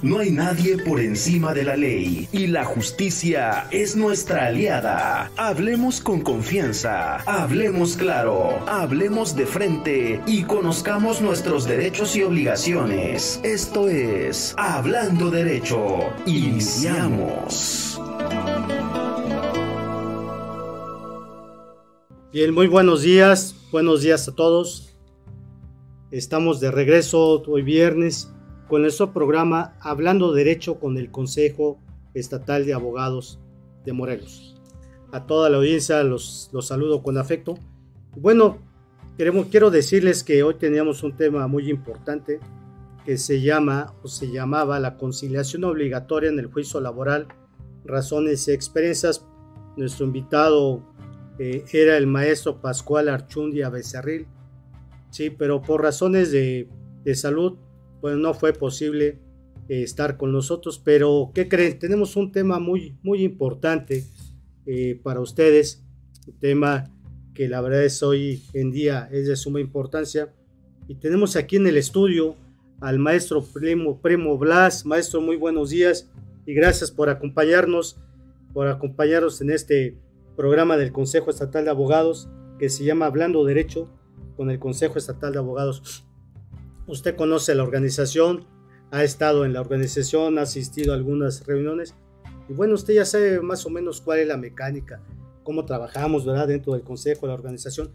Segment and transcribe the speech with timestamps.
[0.00, 5.32] No hay nadie por encima de la ley y la justicia es nuestra aliada.
[5.36, 13.40] Hablemos con confianza, hablemos claro, hablemos de frente y conozcamos nuestros derechos y obligaciones.
[13.42, 15.98] Esto es Hablando Derecho.
[16.26, 18.00] Iniciamos.
[22.32, 24.96] Bien, muy buenos días, buenos días a todos.
[26.12, 28.28] Estamos de regreso hoy viernes
[28.68, 31.80] con nuestro programa Hablando Derecho con el Consejo
[32.12, 33.40] Estatal de Abogados
[33.84, 34.56] de Morelos.
[35.10, 37.58] A toda la audiencia los, los saludo con afecto.
[38.14, 38.58] Bueno,
[39.16, 42.40] queremos, quiero decirles que hoy teníamos un tema muy importante
[43.06, 47.26] que se llama o se llamaba la conciliación obligatoria en el juicio laboral,
[47.86, 49.24] razones y experiencias.
[49.78, 50.82] Nuestro invitado
[51.38, 54.26] eh, era el maestro Pascual Archundia Becerril,
[55.08, 56.68] sí, pero por razones de,
[57.02, 57.56] de salud
[58.00, 59.18] pues no fue posible
[59.68, 61.78] eh, estar con nosotros, pero ¿qué creen?
[61.78, 64.04] Tenemos un tema muy, muy importante
[64.66, 65.84] eh, para ustedes,
[66.26, 66.90] un tema
[67.34, 70.34] que la verdad es hoy en día es de suma importancia.
[70.88, 72.34] Y tenemos aquí en el estudio
[72.80, 74.84] al maestro Primo, Primo Blas.
[74.84, 76.10] Maestro, muy buenos días
[76.46, 77.96] y gracias por acompañarnos,
[78.52, 79.96] por acompañarnos en este
[80.36, 83.88] programa del Consejo Estatal de Abogados que se llama Hablando Derecho
[84.36, 86.07] con el Consejo Estatal de Abogados.
[86.88, 88.46] Usted conoce la organización,
[88.90, 91.94] ha estado en la organización, ha asistido a algunas reuniones
[92.48, 95.02] y bueno, usted ya sabe más o menos cuál es la mecánica,
[95.42, 96.48] cómo trabajamos, ¿verdad?
[96.48, 97.90] Dentro del consejo, la organización.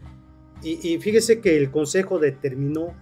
[0.62, 2.94] Y, fíjese que el consejo determinó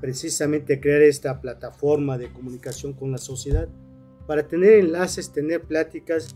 [0.00, 3.68] precisamente crear esta plataforma de comunicación con la sociedad
[4.26, 6.34] para tener enlaces, tener pláticas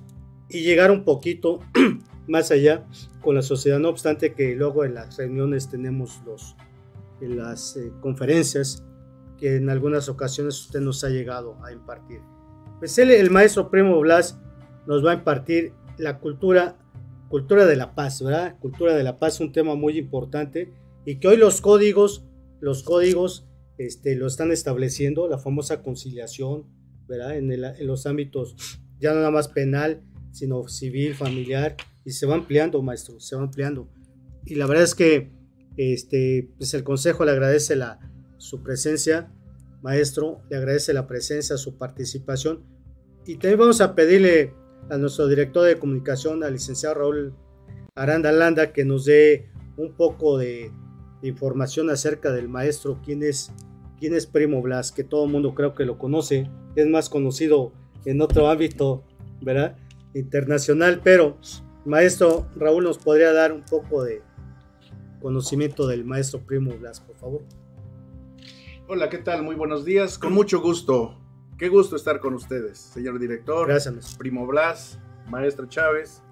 [0.49, 1.59] y llegar un poquito
[2.29, 2.87] más allá
[3.23, 3.81] con la sociedad.
[3.81, 6.55] No obstante que luego en las reuniones tenemos los,
[7.21, 8.85] en las eh, conferencias
[9.39, 12.21] que en algunas ocasiones usted nos ha llegado a impartir.
[12.79, 14.39] Pues él, el maestro Primo Blas
[14.87, 16.77] nos va a impartir la cultura,
[17.29, 18.59] cultura de la paz, ¿verdad?
[18.59, 20.73] Cultura de la paz, un tema muy importante
[21.05, 22.25] y que hoy los códigos,
[22.61, 23.49] los códigos
[23.79, 26.67] este, lo están estableciendo, la famosa conciliación,
[27.09, 27.37] ¿verdad?
[27.37, 28.57] En, en los ámbitos
[28.99, 33.43] ya no nada más penal, sino civil, familiar, y se va ampliando, maestro, se va
[33.43, 33.89] ampliando.
[34.45, 35.31] Y la verdad es que
[35.77, 37.99] este, pues el Consejo le agradece la,
[38.39, 39.31] su presencia,
[39.83, 42.65] maestro, le agradece la presencia, su participación.
[43.27, 44.55] Y también vamos a pedirle
[44.89, 47.35] a nuestro director de comunicación, al licenciado Raúl
[47.95, 50.73] Aranda Landa, que nos dé un poco de,
[51.23, 53.51] información acerca del maestro, quién es,
[53.99, 57.73] quién es Primo Blas, que todo el mundo creo que lo conoce, es más conocido
[58.05, 59.03] en otro ámbito,
[59.41, 59.77] ¿verdad?
[60.15, 61.37] Internacional, pero
[61.85, 64.23] maestro Raúl nos podría dar un poco de
[65.21, 67.43] conocimiento del maestro Primo Blas, por favor.
[68.91, 69.43] Hola, ¿qué tal?
[69.43, 70.19] Muy buenos días.
[70.19, 71.15] Con mucho gusto.
[71.59, 73.69] Qué gusto estar con ustedes, señor director.
[73.69, 74.17] Gracias.
[74.17, 76.23] Primo Blas, maestro Chávez.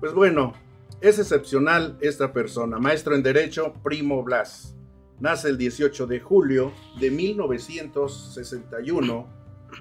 [0.00, 0.54] Pues bueno,
[1.02, 2.78] es excepcional esta persona.
[2.78, 4.74] Maestro en Derecho, Primo Blas.
[5.18, 9.26] Nace el 18 de julio de 1961,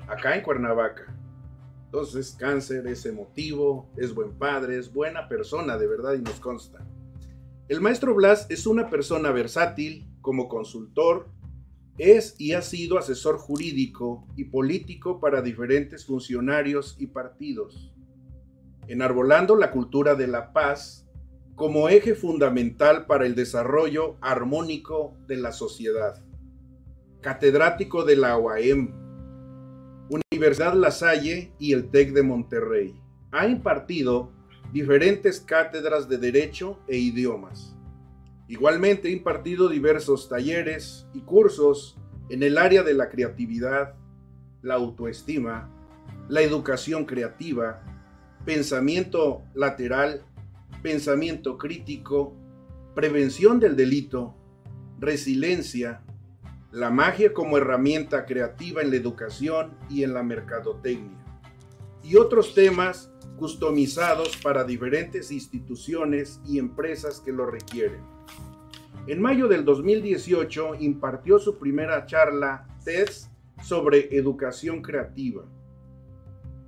[0.10, 1.16] acá en Cuernavaca.
[1.86, 6.86] Entonces, cáncer, es emotivo, es buen padre, es buena persona, de verdad, y nos consta.
[7.70, 11.39] El maestro Blas es una persona versátil como consultor,
[12.00, 17.94] es y ha sido asesor jurídico y político para diferentes funcionarios y partidos,
[18.88, 21.06] enarbolando la cultura de la paz
[21.56, 26.24] como eje fundamental para el desarrollo armónico de la sociedad.
[27.22, 28.94] Catedrático de la OAM,
[30.10, 32.96] Universidad La Salle y el TEC de Monterrey.
[33.32, 34.32] Ha impartido
[34.72, 37.76] diferentes cátedras de Derecho e idiomas
[38.50, 41.96] Igualmente he impartido diversos talleres y cursos
[42.30, 43.94] en el área de la creatividad,
[44.64, 45.70] la autoestima,
[46.28, 47.84] la educación creativa,
[48.46, 50.24] pensamiento lateral,
[50.82, 52.36] pensamiento crítico,
[52.96, 54.34] prevención del delito,
[55.00, 56.02] resiliencia,
[56.72, 61.24] la magia como herramienta creativa en la educación y en la mercadotecnia,
[62.02, 68.19] y otros temas customizados para diferentes instituciones y empresas que lo requieren.
[69.08, 73.10] En mayo del 2018 impartió su primera charla TED
[73.64, 75.46] sobre educación creativa.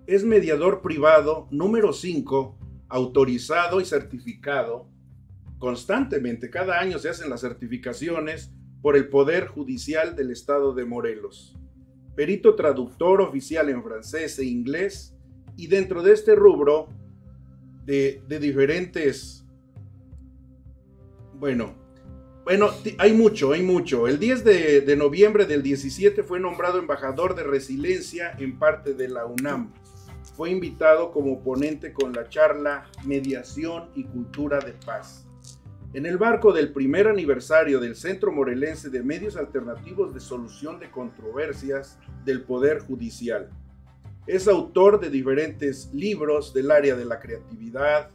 [0.07, 2.57] Es mediador privado número 5,
[2.89, 4.87] autorizado y certificado.
[5.59, 8.51] Constantemente, cada año se hacen las certificaciones
[8.81, 11.55] por el Poder Judicial del Estado de Morelos.
[12.15, 15.15] Perito traductor oficial en francés e inglés
[15.57, 16.87] y dentro de este rubro
[17.85, 19.45] de diferentes,
[21.37, 21.80] bueno,
[22.51, 24.09] Bueno, hay mucho, hay mucho.
[24.09, 29.25] El 10 de, noviembre del 17 fue nombrado embajador de resiliencia en parte de la
[29.25, 29.71] UNAM.
[30.35, 35.25] Fue invitado como ponente con la charla Mediación y Cultura de Paz.
[35.93, 40.91] En el marco del primer aniversario del Centro Morelense de Medios Alternativos de Solución de
[40.91, 43.49] Controversias del Poder Judicial.
[44.27, 48.09] Es autor de diferentes libros del área de la creatividad,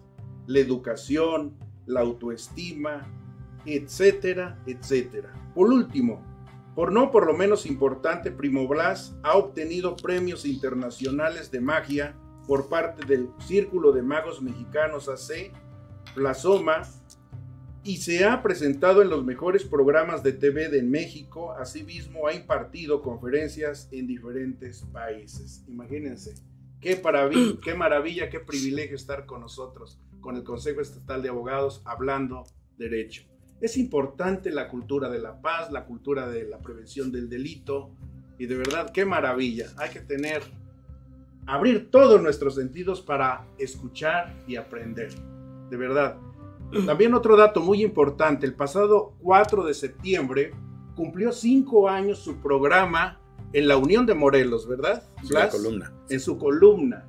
[0.47, 1.57] la educación,
[1.87, 3.09] la autoestima,
[3.67, 5.33] etcétera, etcétera.
[5.55, 6.23] Por último,
[6.75, 12.15] por no por lo menos importante, Primo Blas ha obtenido premios internacionales de magia
[12.47, 15.53] por parte del Círculo de Magos Mexicanos AC,
[16.15, 16.83] Plasoma,
[17.83, 23.01] y se ha presentado en los mejores programas de TV de México, asimismo ha impartido
[23.01, 25.65] conferencias en diferentes países.
[25.69, 26.35] Imagínense,
[26.81, 31.81] qué maravilla, qué maravilla, qué privilegio estar con nosotros, con el Consejo Estatal de Abogados,
[31.85, 32.43] hablando
[32.77, 33.23] derecho.
[33.61, 37.91] Es importante la cultura de la paz, la cultura de la prevención del delito,
[38.39, 39.69] y de verdad, qué maravilla.
[39.79, 40.43] Hay que tener,
[41.47, 45.11] abrir todos nuestros sentidos para escuchar y aprender.
[45.71, 46.17] De verdad,
[46.87, 50.53] también otro dato muy importante, el pasado 4 de septiembre
[50.95, 53.21] cumplió cinco años su programa
[53.53, 55.03] en la Unión de Morelos, ¿verdad?
[55.23, 55.93] En la columna.
[56.09, 57.07] En su columna.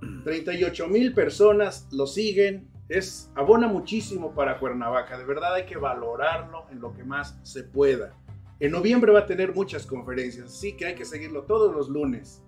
[0.24, 6.66] 38 mil personas lo siguen, es abona muchísimo para Cuernavaca, de verdad hay que valorarlo
[6.70, 8.12] en lo que más se pueda.
[8.58, 12.44] En noviembre va a tener muchas conferencias, así que hay que seguirlo todos los lunes.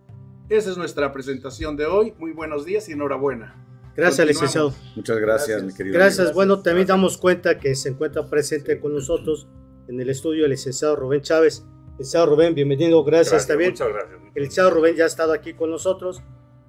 [0.49, 2.13] Esa es nuestra presentación de hoy.
[2.19, 3.65] Muy buenos días y enhorabuena.
[3.97, 4.75] Gracias, licenciado.
[4.97, 5.95] Muchas gracias, mi querido.
[5.95, 6.35] Gracias.
[6.35, 9.49] Bueno, también damos cuenta que se encuentra presente con nosotros
[9.89, 11.65] en el estudio el licenciado Rubén Chávez.
[11.93, 13.03] Licenciado Rubén, bienvenido.
[13.05, 13.71] Gracias, también.
[13.71, 14.21] Muchas gracias.
[14.35, 16.23] El licenciado Rubén ya ha estado aquí con nosotros.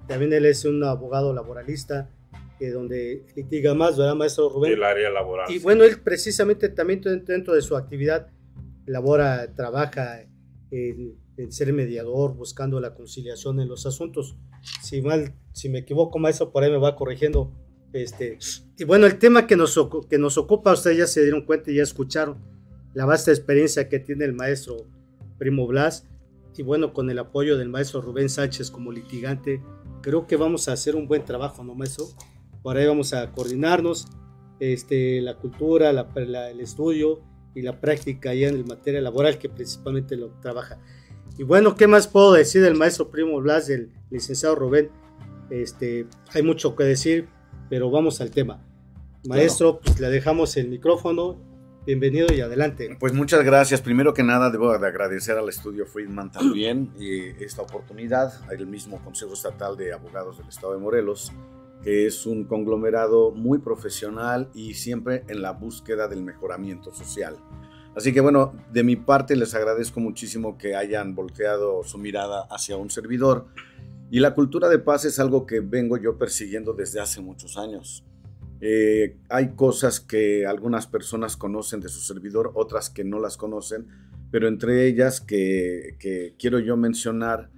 [0.06, 2.08] También él es un abogado laboralista
[2.58, 4.72] que donde litiga más, ¿verdad, maestro Rubén?
[4.72, 5.50] El área laboral.
[5.50, 8.28] Y bueno, él precisamente también dentro de su actividad
[8.86, 10.22] labora, trabaja
[10.70, 14.36] en en ser mediador, buscando la conciliación en los asuntos.
[14.82, 17.52] Si mal, si me equivoco, maestro, por ahí me va corrigiendo.
[17.92, 18.38] Este,
[18.76, 19.78] y bueno, el tema que nos,
[20.08, 22.38] que nos ocupa, ustedes ya se dieron cuenta y ya escucharon
[22.92, 24.86] la vasta experiencia que tiene el maestro
[25.38, 26.06] Primo Blas.
[26.56, 29.60] Y bueno, con el apoyo del maestro Rubén Sánchez como litigante,
[30.02, 32.06] creo que vamos a hacer un buen trabajo, ¿no, maestro?
[32.64, 34.08] Por ahí vamos a coordinarnos,
[34.58, 37.20] este, la cultura, el estudio
[37.54, 40.78] y la práctica ya en el materia laboral que principalmente lo trabaja.
[41.36, 44.90] Y bueno, ¿qué más puedo decir del maestro Primo Blas, del licenciado Rubén?
[45.50, 47.28] Este, hay mucho que decir,
[47.68, 48.66] pero vamos al tema.
[49.28, 51.38] Maestro, pues le dejamos el micrófono.
[51.84, 52.96] Bienvenido y adelante.
[52.98, 53.82] Pues muchas gracias.
[53.82, 59.04] Primero que nada, debo de agradecer al estudio Friedman también eh, esta oportunidad, el mismo
[59.04, 61.30] Consejo Estatal de Abogados del Estado de Morelos,
[61.82, 67.36] que es un conglomerado muy profesional y siempre en la búsqueda del mejoramiento social.
[67.96, 72.76] Así que bueno, de mi parte les agradezco muchísimo que hayan volteado su mirada hacia
[72.76, 73.46] un servidor.
[74.10, 78.04] Y la cultura de paz es algo que vengo yo persiguiendo desde hace muchos años.
[78.60, 83.86] Eh, hay cosas que algunas personas conocen de su servidor, otras que no las conocen,
[84.30, 85.96] pero entre ellas que,
[86.38, 87.50] quiero yo mencionar,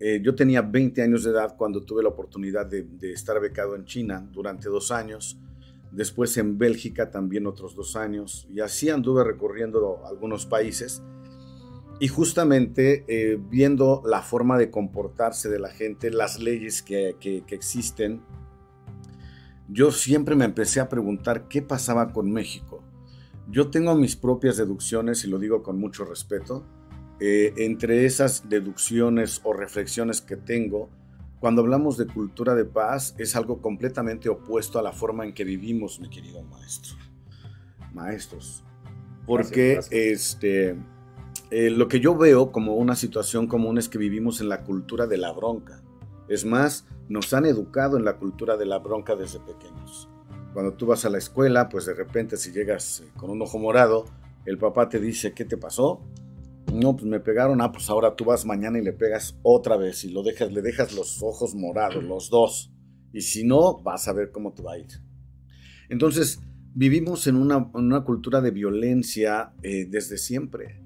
[0.00, 3.84] eh, yo tenía 20 años de edad cuando tuve la oportunidad de, estar becado en
[3.84, 5.38] China durante dos años
[5.94, 11.02] después en Bélgica también otros dos años, y así anduve recorriendo algunos países.
[12.00, 17.16] Y justamente eh, viendo la forma de comportarse de la gente, las leyes que,
[17.48, 18.22] existen,
[19.68, 22.82] yo siempre me empecé a preguntar qué pasaba con México.
[23.48, 26.64] Yo tengo mis propias deducciones y lo digo con mucho respeto.
[27.26, 30.90] Eh, entre esas deducciones o reflexiones que tengo,
[31.40, 35.42] cuando hablamos de cultura de paz, es algo completamente opuesto a la forma en que
[35.42, 36.96] vivimos, mi querido maestro.
[37.94, 38.62] Maestros.
[39.24, 40.76] Porque este,
[41.50, 45.06] eh, lo que yo veo como una situación común es que vivimos en la cultura
[45.06, 45.82] de la bronca.
[46.28, 50.10] Es más, nos han educado en la cultura de la bronca desde pequeños.
[50.52, 53.58] Cuando tú vas a la escuela, pues de repente si llegas eh, con un ojo
[53.58, 54.04] morado,
[54.44, 56.02] el papá te dice, ¿qué te pasó?
[56.74, 57.60] No, pues me pegaron.
[57.60, 60.60] Ah, pues ahora tú vas mañana y le pegas otra vez y lo dejas, le
[60.60, 62.72] dejas los ojos morados, los dos.
[63.12, 64.88] Y si no, vas a ver cómo te va a ir.
[65.88, 66.40] Entonces,
[66.74, 70.80] vivimos en una, cultura de violencia eh, desde siempre.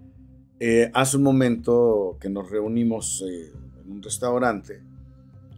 [0.61, 3.50] Eh, hace un momento que nos reunimos eh,
[3.83, 4.83] en un restaurante,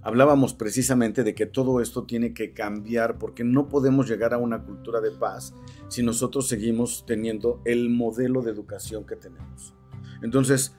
[0.02, 4.62] hablábamos precisamente de que todo esto tiene que cambiar porque no podemos llegar a una
[4.62, 5.54] cultura de paz
[5.88, 9.74] si nosotros seguimos teniendo el modelo de educación que tenemos.
[10.22, 10.76] Entonces,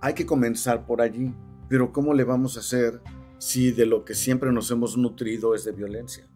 [0.00, 1.34] hay que comenzar por allí,
[1.68, 3.00] pero ¿cómo le vamos a hacer
[3.38, 6.26] si de lo que siempre nos hemos nutrido es de violencia?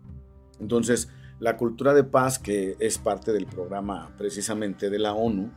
[0.61, 1.09] Entonces,
[1.41, 5.51] La cultura de paz, que es parte del programa precisamente de la ONU,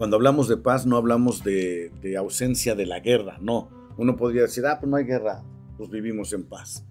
[0.00, 3.68] cuando hablamos de paz no hablamos de, ausencia de la guerra, no.
[3.98, 5.42] Uno podría decir, ah, pues no hay guerra,
[5.76, 6.86] pues vivimos en paz.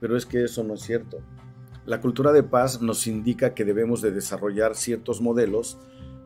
[0.00, 1.18] Pero es que eso no es cierto.
[1.84, 5.76] La cultura de paz nos indica que debemos de desarrollar ciertos modelos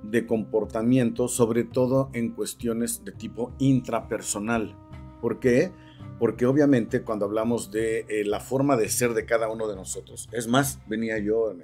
[0.02, 4.76] de comportamiento, sobre todo en cuestiones de tipo intrapersonal.
[5.21, 5.73] ¿Por qué?
[6.19, 10.28] Porque obviamente cuando hablamos de eh, la forma de ser de cada uno de nosotros,
[10.33, 11.55] es más, venía yo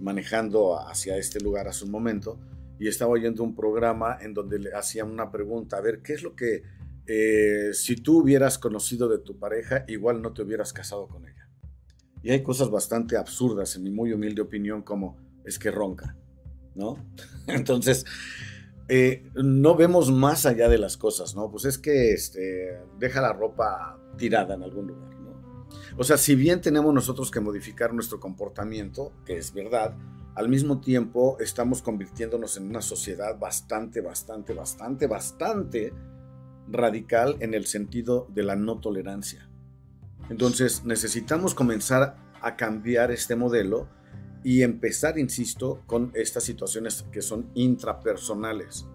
[0.00, 2.38] manejando hacia este lugar hace un momento
[2.78, 6.22] y estaba oyendo un programa en donde le hacían una pregunta, a ver, ¿qué es
[6.22, 6.62] lo que
[7.06, 11.48] eh, si tú hubieras conocido de tu pareja, igual no te hubieras casado con ella?
[12.22, 16.16] Y hay cosas bastante absurdas, en mi muy humilde opinión, como es que ronca,
[16.78, 16.96] ¿no?
[17.46, 18.06] Entonces,
[18.88, 21.50] eh, no vemos más allá de las cosas, ¿no?
[21.50, 25.28] Pues es que este, deja la ropa tirada en algún lugar, ¿no?
[25.98, 29.94] O sea, si bien tenemos nosotros que modificar nuestro comportamiento, que es verdad,
[30.34, 35.92] al mismo tiempo estamos convirtiéndonos en una sociedad bastante, bastante, bastante, bastante
[36.70, 39.48] radical en el sentido de la no tolerancia.
[40.30, 43.88] Entonces necesitamos comenzar a cambiar este modelo
[44.44, 48.86] y empezar, insisto, con estas situaciones que son intrapersonales.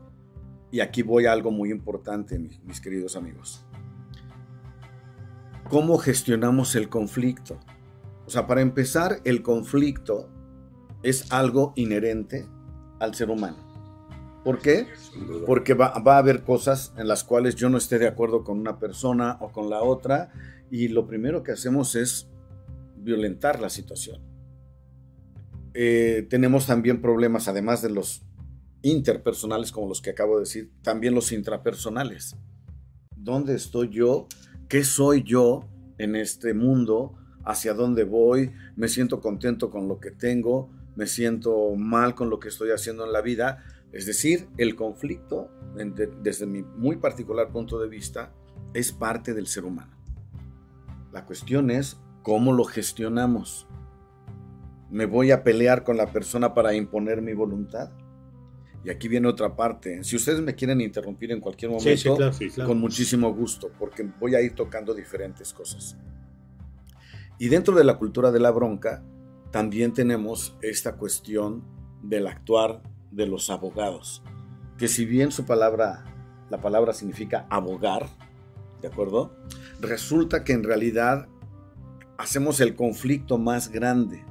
[0.71, 3.65] Y aquí voy a algo muy importante, mis, queridos amigos.
[5.69, 7.59] ¿Cómo gestionamos el conflicto?
[8.25, 10.29] O sea, para empezar, el conflicto
[11.03, 12.47] es algo inherente
[12.99, 13.57] al ser humano.
[14.43, 14.87] ¿Por qué?
[15.45, 18.59] Porque va, va, a haber cosas en las cuales yo no esté de acuerdo con
[18.59, 20.33] una persona o con la otra
[20.69, 22.27] y lo primero que hacemos es
[22.97, 24.32] violentar la situación.
[25.73, 28.23] Eh, tenemos también problemas, además de los
[28.81, 32.35] interpersonales, como los que acabo de decir, también los intrapersonales.
[33.15, 34.27] ¿Dónde estoy yo?
[34.67, 37.15] ¿Qué soy yo en este mundo?
[37.45, 38.51] ¿Hacia dónde voy?
[38.75, 40.69] ¿Me siento contento con lo que tengo?
[40.95, 43.63] ¿Me siento mal con lo que estoy haciendo en la vida?
[43.91, 45.49] Es decir, el conflicto,
[46.21, 48.33] desde mi muy particular punto de vista,
[48.73, 49.95] es parte del ser humano.
[51.11, 53.67] La cuestión es cómo lo gestionamos.
[54.93, 57.89] ¿Me voy a pelear con la persona para imponer mi voluntad?
[58.85, 60.03] Y aquí viene otra parte.
[60.03, 62.15] Si ustedes me quieren interrumpir en cualquier momento,
[62.63, 65.97] con muchísimo gusto, porque voy a ir tocando diferentes cosas.
[67.39, 69.03] Y dentro de la cultura de la bronca,
[69.49, 71.63] también tenemos esta cuestión
[72.03, 74.21] del actuar de los abogados,
[74.77, 76.05] que si bien su palabra,
[76.51, 78.05] la palabra significa abogar,
[78.79, 79.35] ¿de acuerdo?
[79.81, 81.27] Resulta que en realidad
[82.19, 84.23] hacemos el conflicto más grande.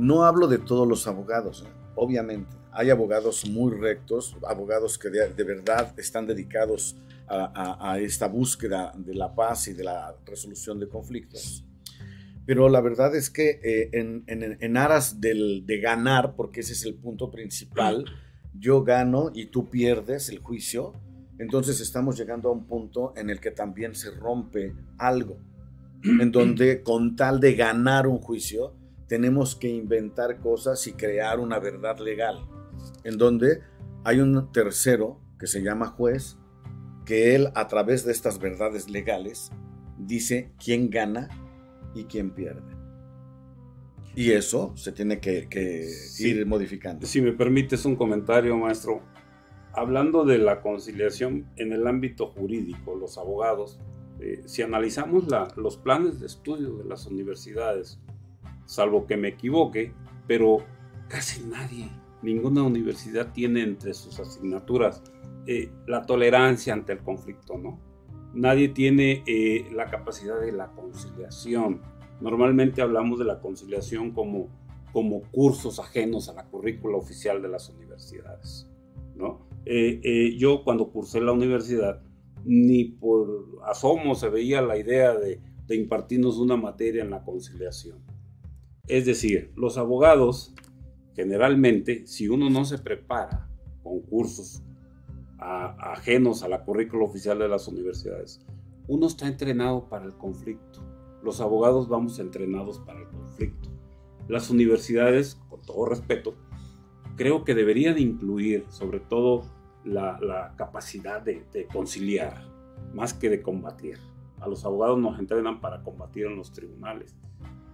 [0.00, 1.62] No hablo de todos los abogados,
[1.94, 2.56] obviamente.
[2.72, 6.96] Hay abogados muy rectos, abogados que de, verdad están dedicados
[7.28, 11.66] a, esta búsqueda de la paz y de la resolución de conflictos.
[12.46, 16.94] Pero la verdad es que eh, en, aras del, de ganar, porque ese es el
[16.94, 18.06] punto principal,
[18.58, 20.94] yo gano y tú pierdes el juicio,
[21.38, 25.36] entonces estamos llegando a un punto en el que también se rompe algo,
[26.02, 28.79] en donde con tal de ganar un juicio,
[29.10, 32.46] tenemos que inventar cosas y crear una verdad legal,
[33.02, 33.60] en donde
[34.04, 36.38] hay un tercero que se llama juez,
[37.04, 39.50] que él a través de estas verdades legales
[39.98, 41.26] dice quién gana
[41.92, 42.62] y quién pierde.
[44.14, 45.90] Y eso se tiene que,
[46.20, 47.04] ir modificando.
[47.04, 49.00] Si me permites un comentario, maestro,
[49.72, 53.80] hablando de la conciliación en el ámbito jurídico, los abogados,
[54.20, 55.24] eh, si analizamos
[55.56, 57.98] los planes de estudio de las universidades,
[58.70, 59.92] salvo que me equivoque,
[60.28, 60.58] pero
[61.08, 61.90] casi nadie,
[62.22, 65.02] ninguna universidad tiene entre sus asignaturas
[65.46, 67.80] eh, la tolerancia ante el conflicto, ¿no?
[68.32, 71.82] Nadie tiene eh, la capacidad de la conciliación.
[72.20, 74.46] Normalmente hablamos de la conciliación como,
[74.92, 78.70] como cursos ajenos a la currícula oficial de las universidades,
[79.16, 79.48] ¿no?
[79.66, 82.02] Eh, yo cuando cursé la universidad,
[82.44, 88.09] ni por asomo se veía la idea de, impartirnos una materia en la conciliación.
[88.90, 90.52] Es decir, los abogados,
[91.14, 93.48] generalmente, si uno no se prepara
[93.84, 94.64] con cursos
[95.38, 98.44] ajenos a la currícula oficial de las universidades,
[98.88, 100.80] uno está entrenado para el conflicto.
[101.22, 103.68] Los abogados vamos entrenados para el conflicto.
[104.26, 106.34] Las universidades, con todo respeto,
[107.14, 109.44] creo que debería de incluir sobre todo
[109.84, 112.42] la, capacidad de, conciliar,
[112.92, 113.98] más que de combatir.
[114.40, 117.14] A los abogados nos entrenan para combatir en los tribunales,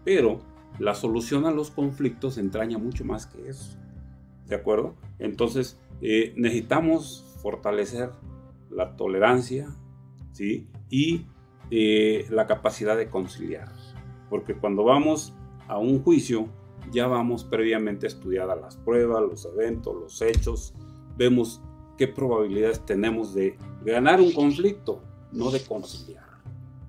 [0.04, 0.40] pero
[0.78, 3.76] la solución a los conflictos entraña mucho más que eso.
[4.46, 4.94] ¿De acuerdo?
[5.18, 8.10] Entonces, eh, necesitamos fortalecer
[8.70, 9.74] la tolerancia
[10.32, 10.68] ¿sí?
[10.90, 11.26] y
[11.70, 13.72] eh, la capacidad de conciliar.
[14.30, 15.32] Porque cuando vamos
[15.68, 16.48] a un juicio,
[16.92, 20.74] ya vamos previamente estudiadas las pruebas, los eventos, los hechos,
[21.16, 21.60] vemos
[21.96, 25.02] qué probabilidades tenemos de ganar un conflicto,
[25.32, 26.26] no de conciliar.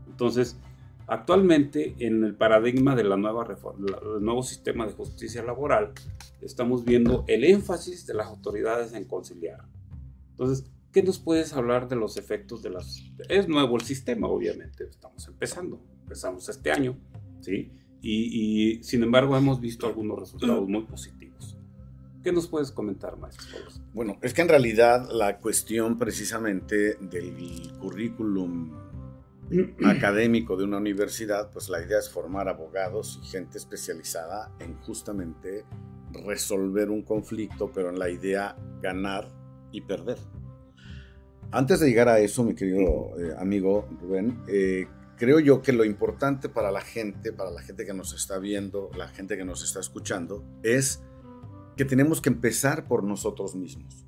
[0.07, 0.59] Entonces,
[1.07, 5.93] actualmente en el paradigma de la nueva reforma, el nuevo sistema de justicia laboral,
[6.41, 9.65] estamos viendo el énfasis de las autoridades en conciliar.
[10.31, 13.01] Entonces, ¿qué nos puedes hablar de los efectos de las...
[13.29, 16.97] Es nuevo el sistema, obviamente, estamos empezando, empezamos este año,
[17.39, 17.71] ¿sí?
[18.01, 21.57] Y, sin embargo hemos visto algunos resultados muy positivos.
[22.23, 23.45] ¿Qué nos puedes comentar, maestro?
[23.93, 28.86] Bueno, es que en realidad la cuestión precisamente del currículum
[29.85, 35.65] académico de una universidad, pues la idea es formar abogados y gente especializada en justamente
[36.25, 39.29] resolver un conflicto, pero en la idea ganar
[39.71, 40.17] y perder.
[41.51, 44.87] Antes de llegar a eso, mi querido eh, amigo Rubén, eh,
[45.17, 48.89] creo yo que lo importante para la gente, para la gente que nos está viendo,
[48.97, 51.03] la gente que nos está escuchando, es
[51.77, 54.06] que tenemos que empezar por nosotros mismos.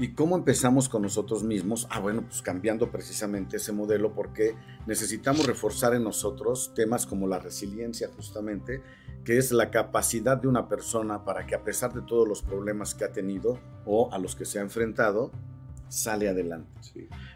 [0.00, 1.86] ¿Y cómo empezamos con nosotros mismos?
[1.90, 4.54] Ah, bueno, pues cambiando precisamente ese modelo porque
[4.86, 8.80] necesitamos reforzar en nosotros temas como la resiliencia justamente,
[9.26, 12.94] que es la capacidad de una persona para que a pesar de todos los problemas
[12.94, 15.32] que ha tenido o a los que se ha enfrentado,
[15.88, 16.80] sale adelante.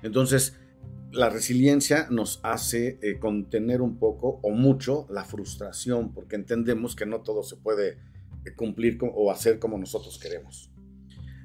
[0.03, 0.57] Entonces,
[1.13, 7.05] la resiliencia nos hace eh, contener un poco o mucho la frustración, porque entendemos que
[7.05, 7.99] no todo se puede
[8.47, 10.71] eh, cumplir o hacer como nosotros queremos.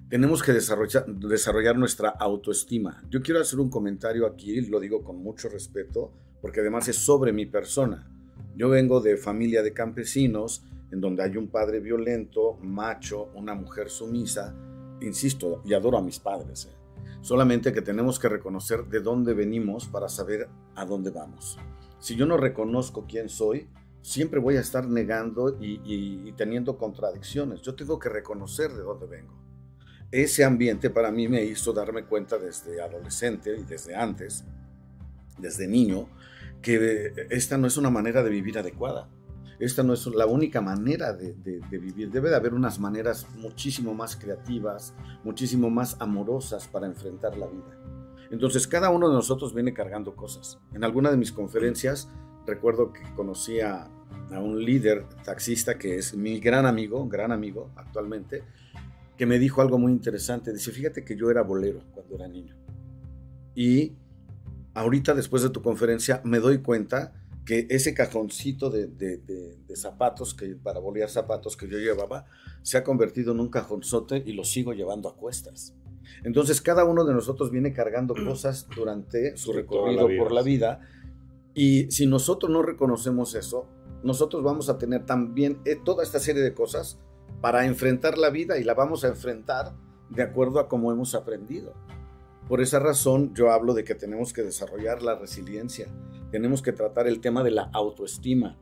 [0.10, 3.04] Tenemos que desarrollar, desarrollar nuestra autoestima.
[3.12, 6.12] Yo quiero hacer un comentario aquí, lo digo con mucho respeto,
[6.42, 8.10] porque además es sobre mi persona.
[8.56, 13.92] Yo vengo de familia de campesinos, en donde hay un padre violento, macho, una mujer
[13.92, 14.56] sumisa,
[15.00, 16.66] insisto, y adoro a mis padres.
[16.66, 16.75] ¿eh?
[17.22, 21.60] Solamente que tenemos que reconocer de dónde venimos para saber a dónde vamos.
[22.00, 23.68] Si yo no reconozco quién soy,
[24.01, 27.62] siempre voy a estar negando y, teniendo contradicciones.
[27.62, 29.49] Yo tengo que reconocer de dónde vengo.
[30.12, 34.44] Ese ambiente para mí me hizo darme cuenta desde adolescente y desde antes,
[35.38, 36.10] desde niño,
[36.62, 39.07] que esta no es una manera de vivir adecuada
[39.60, 41.33] esta no es la única manera de,
[41.70, 42.10] vivir.
[42.10, 44.94] Debe de haber unas maneras muchísimo más creativas,
[45.25, 47.77] muchísimo más amorosas para enfrentar la vida.
[48.31, 50.60] Entonces, cada uno de nosotros viene cargando cosas.
[50.74, 52.10] En alguna de mis conferencias,
[52.46, 53.90] recuerdo que conocí a,
[54.31, 58.44] a un líder taxista que es mi gran amigo, gran amigo actualmente,
[59.20, 60.53] que me dijo algo muy interesante.
[60.53, 62.55] Dice, fíjate que yo era bolero cuando era niño.
[63.53, 63.98] Y
[64.74, 67.12] ahorita, después de tu conferencia, me doy cuenta
[67.46, 72.27] que ese cajoncito de, zapatos, que, para bolear zapatos que yo llevaba,
[72.62, 75.75] se ha convertido en un cajonzote y lo sigo llevando a cuestas.
[76.24, 80.79] Entonces cada uno de nosotros viene cargando cosas durante su recorrido por la vida
[81.53, 83.68] y si nosotros no reconocemos eso,
[84.01, 87.00] nosotros vamos a tener también eh, toda esta serie de cosas
[87.42, 89.74] para enfrentar la vida y la vamos a enfrentar
[90.10, 91.74] de acuerdo a cómo hemos aprendido.
[92.48, 95.88] Por esa razón yo hablo de que tenemos que desarrollar la resiliencia,
[96.32, 98.58] tenemos que tratar el tema de la autoestima.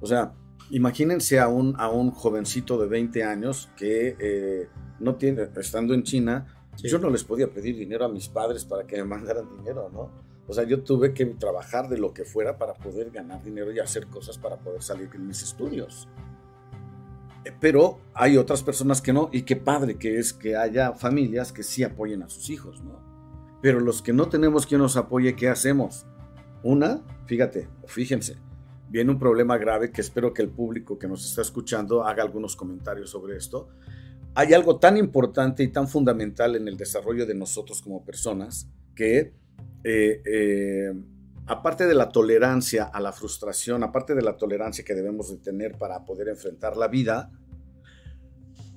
[0.00, 0.32] O sea,
[0.70, 4.68] imagínense a un, a un jovencito de 20 años que eh,
[5.00, 6.46] no tiene, estando en China,
[6.82, 10.10] yo no les podía pedir dinero a mis padres para que me mandaran dinero, ¿no?
[10.48, 13.80] O sea, yo tuve que trabajar de lo que fuera para poder ganar dinero y
[13.80, 16.08] hacer cosas para poder salir en mis estudios.
[17.60, 21.62] Pero hay otras personas que no, y qué padre que es que haya familias que
[21.62, 23.04] sí apoyen a sus hijos, ¿no?
[23.62, 26.06] Pero los que no tenemos quien nos apoye, ¿qué hacemos?
[26.62, 28.36] Una, fíjate, fíjense,
[28.88, 32.56] viene un problema grave que espero que el público que nos está escuchando haga algunos
[32.56, 33.68] comentarios sobre esto.
[34.34, 39.32] Hay algo tan importante y tan fundamental en el desarrollo de nosotros como personas que,
[39.82, 40.92] eh, eh,
[41.46, 45.78] aparte de la tolerancia a la frustración, aparte de la tolerancia que debemos de tener
[45.78, 47.30] para poder enfrentar la vida,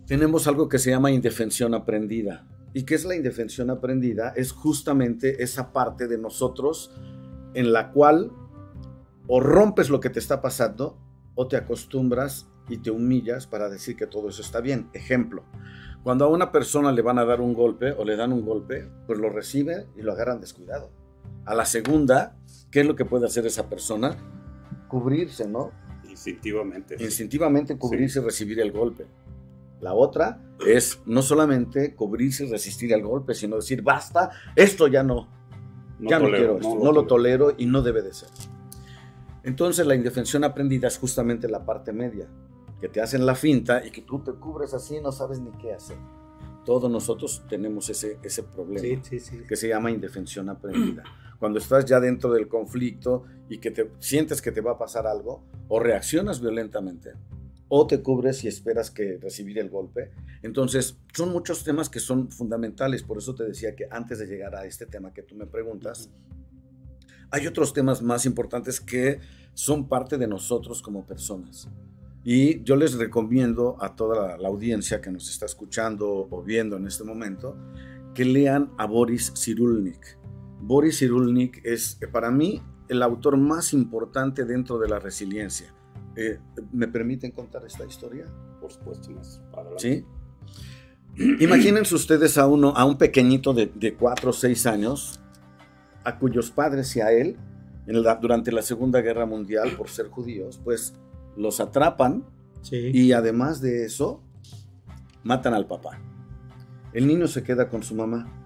[0.06, 2.48] tenemos algo que se llama indefensión aprendida.
[2.74, 4.34] ¿Y qué es la indefensión aprendida?
[4.36, 6.92] Es justamente esa parte de nosotros
[7.54, 8.32] en la cual
[9.28, 10.98] o rompes lo que te está pasando
[11.36, 14.90] o te acostumbras y te humillas para decir que todo eso está bien.
[14.94, 15.44] Ejemplo,
[16.04, 18.90] cuando a una persona le van a dar un golpe o le dan un golpe,
[19.08, 20.92] pues lo recibe y lo agarran descuidado.
[21.46, 22.39] A la segunda,
[22.72, 24.18] ¿qué es lo que puede hacer esa persona?
[24.88, 25.72] Cubrirse, ¿no?
[26.10, 26.96] Instintivamente.
[27.00, 29.06] Instintivamente cubrirse y recibir el golpe.
[29.82, 35.04] La otra es no solamente cubrirse y resistir al golpe, sino decir, basta, esto ya
[35.04, 35.30] no,
[36.00, 38.30] ya no quiero esto, no, lo, tolero y no debe de ser.
[39.44, 42.28] Entonces la indefensión aprendida es justamente la parte media,
[42.82, 45.52] que te hacen la finta y que tú te cubres así y no sabes ni
[45.52, 45.98] qué hacer.
[46.66, 49.02] Todos nosotros tenemos ese, ese problema
[49.48, 51.04] que se llama indefensión aprendida.
[51.40, 55.08] Cuando estás ya dentro del conflicto y que te sientes que te va a pasar
[55.08, 57.14] algo, o reaccionas violentamente,
[57.70, 60.12] o te cubres y esperas que recibir el golpe.
[60.42, 64.56] Entonces, son muchos temas que son fundamentales, por eso te decía que antes de llegar
[64.56, 66.10] a este tema que tú me preguntas,
[67.32, 69.20] hay otros temas más importantes que
[69.54, 71.70] son parte de nosotros como personas.
[72.24, 76.88] Y yo les recomiendo a toda la, audiencia que nos está escuchando o viendo en
[76.88, 77.56] este momento
[78.14, 80.18] que lean a Boris Cyrulnik.
[80.62, 85.74] Boris Cyrulnik es eh, para mí el autor más importante dentro de la resiliencia.
[86.16, 86.40] Eh,
[86.72, 88.26] ¿Me permiten contar esta historia?
[88.60, 89.42] Por supuesto, más.
[89.78, 90.06] Sí.
[91.40, 95.20] Imagínense ustedes a uno, a un pequeñito de, de 4 o 6 años,
[96.04, 97.38] a cuyos padres y a él,
[98.22, 100.94] durante la Segunda Guerra Mundial, por ser judíos, pues
[101.36, 102.24] los atrapan
[102.72, 104.22] y además de eso,
[105.24, 106.00] matan al papá.
[106.94, 108.39] El niño se queda con su mamá.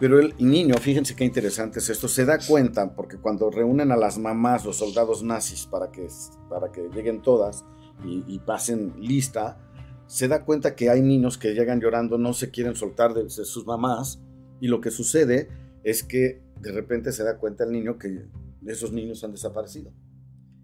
[0.00, 3.96] Pero el niño, fíjense qué interesante es esto, se da cuenta, porque cuando reúnen a
[3.96, 6.08] las mamás, los soldados nazis, para que,
[6.48, 7.66] para que lleguen todas
[8.02, 9.58] y, pasen lista,
[10.06, 13.28] se da cuenta que hay niños que llegan llorando, no se quieren soltar de, de
[13.28, 14.22] sus mamás,
[14.58, 15.50] y lo que sucede
[15.84, 18.26] es que de repente se da cuenta el niño que
[18.66, 19.92] esos niños han desaparecido.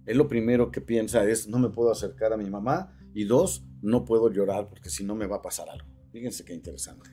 [0.06, 3.66] Él lo primero que piensa es, no me puedo acercar a mi mamá, y dos,
[3.82, 5.88] no puedo llorar porque si no me va a pasar algo.
[6.10, 7.10] Fíjense qué interesante.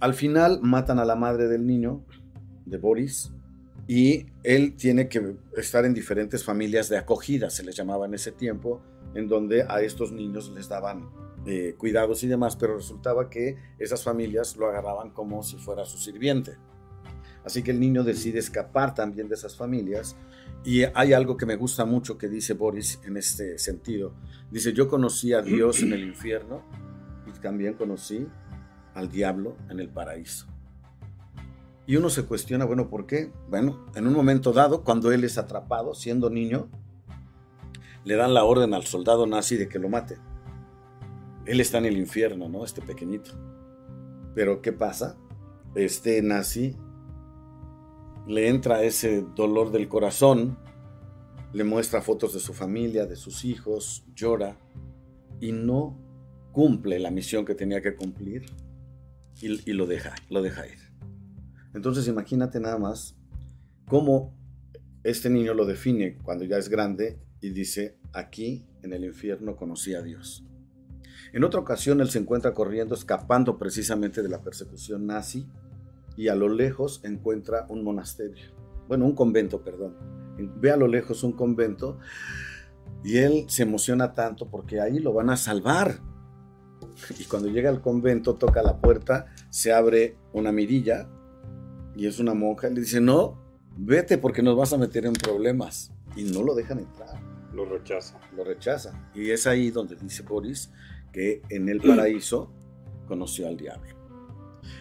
[0.00, 2.04] Al final matan a la madre del niño,
[2.66, 3.32] de Boris,
[3.86, 8.32] y él tiene que estar en diferentes familias de acogida, se les llamaba en ese
[8.32, 8.80] tiempo,
[9.14, 11.08] en donde a estos niños les daban
[11.46, 15.98] eh, cuidados y demás, pero resultaba que esas familias lo agarraban como si fuera su
[15.98, 16.56] sirviente.
[17.44, 20.16] Así que el niño decide escapar también de esas familias.
[20.64, 24.14] Y hay algo que me gusta mucho que dice Boris en este sentido.
[24.50, 26.62] Dice, yo conocí a Dios en el infierno
[27.26, 28.26] y también conocí
[28.94, 30.46] al diablo en el paraíso.
[31.86, 33.30] Y uno se cuestiona, bueno, ¿por qué?
[33.50, 36.68] Bueno, en un momento dado, cuando él es atrapado, siendo niño,
[38.04, 40.16] le dan la orden al soldado nazi de que lo mate.
[41.44, 42.64] Él está en el infierno, ¿no?
[42.64, 43.32] Este pequeñito.
[44.34, 45.16] Pero ¿qué pasa?
[45.74, 46.74] Este nazi
[48.26, 50.56] le entra ese dolor del corazón,
[51.52, 54.58] le muestra fotos de su familia, de sus hijos, llora
[55.40, 55.98] y no
[56.52, 58.46] cumple la misión que tenía que cumplir
[59.40, 60.78] y, lo, deja, lo deja ir.
[61.74, 63.16] Entonces imagínate nada más
[63.86, 64.34] cómo
[65.02, 69.94] este niño lo define cuando ya es grande y dice, aquí en el infierno conocí
[69.94, 70.44] a Dios.
[71.32, 75.46] En otra ocasión él se encuentra corriendo, escapando precisamente de la persecución nazi
[76.16, 78.54] y a lo lejos encuentra un monasterio,
[78.88, 79.96] bueno, un convento, perdón.
[80.60, 81.98] Ve a lo lejos un convento
[83.02, 86.00] y él se emociona tanto porque ahí lo van a salvar.
[87.18, 91.08] Y cuando llega al convento, toca la puerta, se abre una mirilla
[91.96, 92.68] y es una monja.
[92.68, 93.38] Y le dice, no,
[93.76, 95.92] vete porque nos vas a meter en problemas.
[96.16, 97.20] Y no lo dejan entrar.
[97.52, 98.18] Lo rechaza.
[98.36, 99.10] Lo rechaza.
[99.14, 100.70] Y es ahí donde dice Boris
[101.12, 102.50] que en el paraíso
[103.06, 103.94] conoció al diablo.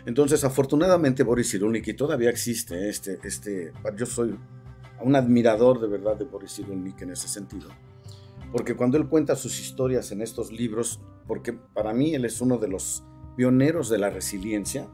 [0.06, 4.38] Entonces, afortunadamente, Boris Cyrulnik, y todavía existe este, este, yo soy
[5.02, 7.70] un admirador de verdad de Boris Cyrulnik en ese sentido,
[8.54, 12.60] porque cuando él cuenta sus historias en estos libros, porque para mí él es uno
[12.60, 13.04] de los
[13.36, 14.88] pioneros de la resiliencia,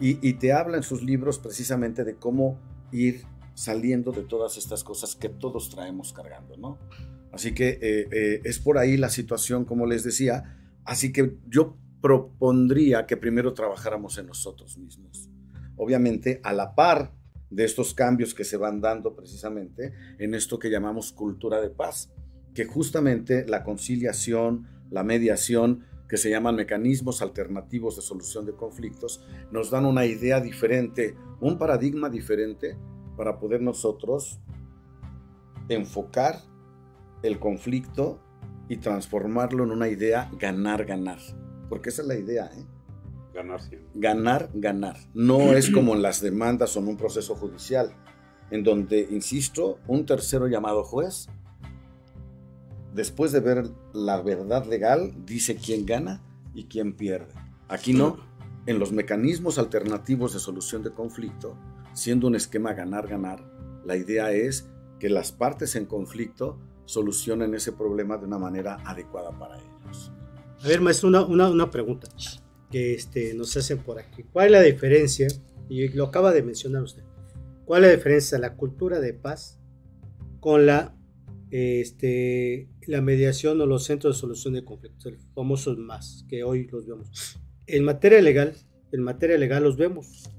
[0.00, 2.58] y, te habla en sus libros precisamente de cómo
[2.90, 3.22] ir
[3.54, 6.76] saliendo de todas estas cosas que todos traemos cargando, ¿no?
[7.30, 10.58] Así que eh, eh, es por ahí la situación, como les decía.
[10.84, 15.30] Así que yo propondría que primero trabajáramos en nosotros mismos.
[15.76, 17.12] Obviamente, a la par
[17.48, 22.12] de estos cambios que se van dando precisamente en esto que llamamos cultura de paz,
[22.54, 29.24] que justamente la conciliación, la mediación, que se llaman mecanismos alternativos de solución de conflictos,
[29.50, 32.76] nos dan una idea diferente, un paradigma diferente
[33.16, 34.40] para poder nosotros
[35.68, 36.40] enfocar
[37.22, 38.20] el conflicto
[38.68, 41.18] y transformarlo en una idea ganar-ganar
[41.72, 42.50] porque esa es la idea.
[42.54, 42.66] ¿eh?
[43.32, 43.88] Ganar siempre.
[43.94, 44.98] Ganar, ganar.
[45.14, 47.94] No es como en las demandas o en un proceso judicial,
[48.50, 51.30] en donde, insisto, un tercero llamado juez,
[52.94, 56.22] después de ver la verdad legal, dice quién gana
[56.54, 57.32] y quién pierde.
[57.68, 58.18] Aquí no.
[58.66, 61.56] En los mecanismos alternativos de solución de conflicto,
[61.94, 63.44] siendo un esquema ganar-ganar,
[63.84, 64.68] la idea es
[65.00, 70.12] que las partes en conflicto solucionen ese problema de una manera adecuada para ellos.
[70.62, 72.06] A ver, maestro, una, una, pregunta
[72.70, 74.22] que este, nos hacen por aquí.
[74.32, 75.26] ¿Cuál es la diferencia?
[75.68, 77.02] Y lo acaba de mencionar usted.
[77.64, 79.58] ¿Cuál es la diferencia de la cultura de paz
[80.38, 80.94] con la,
[81.50, 86.66] este, la mediación o los centros de solución de conflictos, los famosos más, que hoy
[86.68, 87.38] los vemos?
[87.66, 88.54] En materia legal,
[88.92, 90.30] en materia legal los vemos.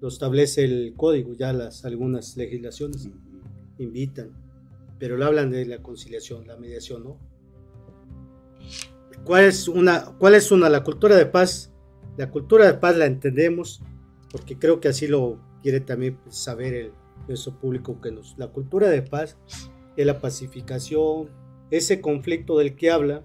[0.00, 3.08] Lo establece el código, ya las algunas legislaciones
[3.78, 4.30] invitan,
[4.98, 7.18] pero lo hablan de la conciliación, la mediación, ¿no?
[9.24, 10.16] ¿Cuál es una?
[10.18, 10.68] ¿Cuál es una?
[10.68, 11.72] La cultura de paz.
[12.16, 13.82] La cultura de paz la entendemos
[14.30, 16.92] porque creo que así lo quiere también saber el
[17.28, 18.36] nuestro público que nos.
[18.36, 19.36] La cultura de paz
[19.96, 21.30] es la pacificación,
[21.76, 23.22] ese conflicto del que habla,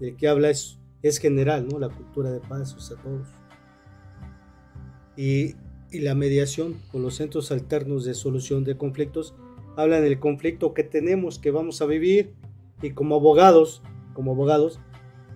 [0.00, 1.78] del que habla es, es general, ¿no?
[1.78, 3.28] La cultura de paz, o sea, todos.
[5.16, 5.54] Y,
[5.90, 9.34] y la mediación con los centros alternos de solución de conflictos
[9.76, 12.34] hablan del conflicto que tenemos, que vamos a vivir
[12.82, 13.82] y como abogados,
[14.14, 14.80] como abogados,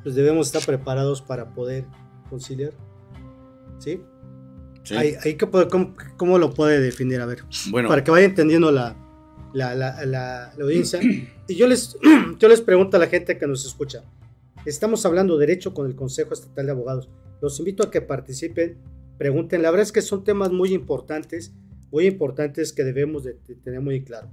[0.02, 1.84] pues debemos estar preparados para poder
[2.28, 2.72] conciliar.
[3.78, 4.02] ¿Sí?
[4.82, 4.96] sí.
[4.96, 7.20] Hay, hay que poder, ¿cómo, ¿cómo, lo puede definir?
[7.20, 7.88] A ver, bueno.
[7.88, 8.96] para que vaya entendiendo la,
[9.52, 11.00] la, la, la, la audiencia.
[11.50, 11.98] Y yo les,
[12.38, 14.04] yo les pregunto a la gente que nos escucha,
[14.64, 17.10] estamos hablando derecho con el Consejo Estatal de Abogados.
[17.42, 18.78] Los invito a que participen,
[19.18, 19.60] pregunten.
[19.60, 21.52] La verdad es que son temas muy importantes,
[21.90, 23.34] muy importantes que debemos de,
[23.64, 24.30] tener muy claro.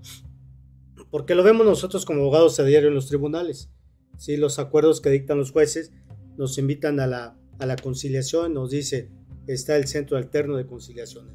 [1.09, 3.71] Porque lo vemos nosotros como abogados a diario en los tribunales.
[4.19, 4.37] ¿sí?
[4.37, 5.91] Los acuerdos que dictan los jueces
[6.37, 9.09] nos invitan a la, a la conciliación, nos dice,
[9.47, 11.33] está el centro alterno de conciliaciones,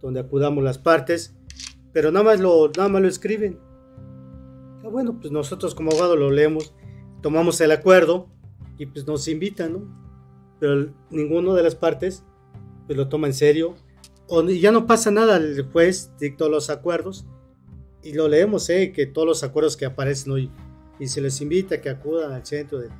[0.00, 1.36] donde acudamos las partes,
[1.92, 3.58] pero nada más lo, nada más lo escriben.
[4.84, 6.74] Ah, bueno, pues nosotros como abogados lo leemos,
[7.22, 8.28] tomamos el acuerdo
[8.76, 10.58] y pues nos invitan, ¿no?
[10.60, 12.22] Pero ninguno de las partes
[12.86, 13.76] pues lo toma en serio,
[14.28, 17.26] o ya no pasa nada, el juez dictó los acuerdos
[18.02, 18.92] y lo leemos, ¿eh?
[18.92, 20.50] que todos los acuerdos que aparecen hoy
[20.98, 22.90] y se les invita a que acudan al centro de...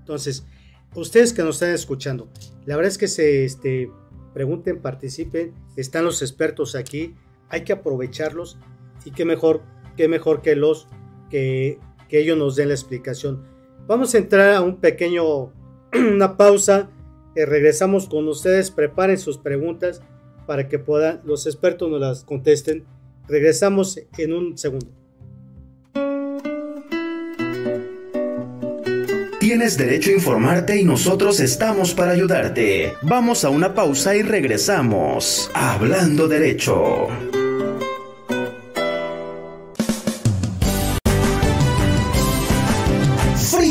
[0.00, 0.46] Entonces,
[0.94, 2.28] ustedes que nos están escuchando,
[2.66, 3.90] la verdad es que se este,
[4.34, 7.14] pregunten, participen, están los expertos aquí,
[7.48, 8.58] hay que aprovecharlos
[9.04, 9.62] y qué mejor,
[9.96, 10.88] qué mejor que los
[11.30, 11.78] que,
[12.08, 13.42] que ellos nos den la explicación.
[13.86, 15.52] Vamos a entrar a un pequeño,
[15.92, 16.90] una pausa,
[17.34, 20.00] eh, regresamos con ustedes, preparen sus preguntas
[20.46, 22.84] para que puedan, los expertos nos las contesten.
[23.28, 24.86] Regresamos en un segundo.
[29.40, 32.94] Tienes derecho a informarte y nosotros estamos para ayudarte.
[33.02, 35.50] Vamos a una pausa y regresamos.
[35.54, 37.08] Hablando derecho.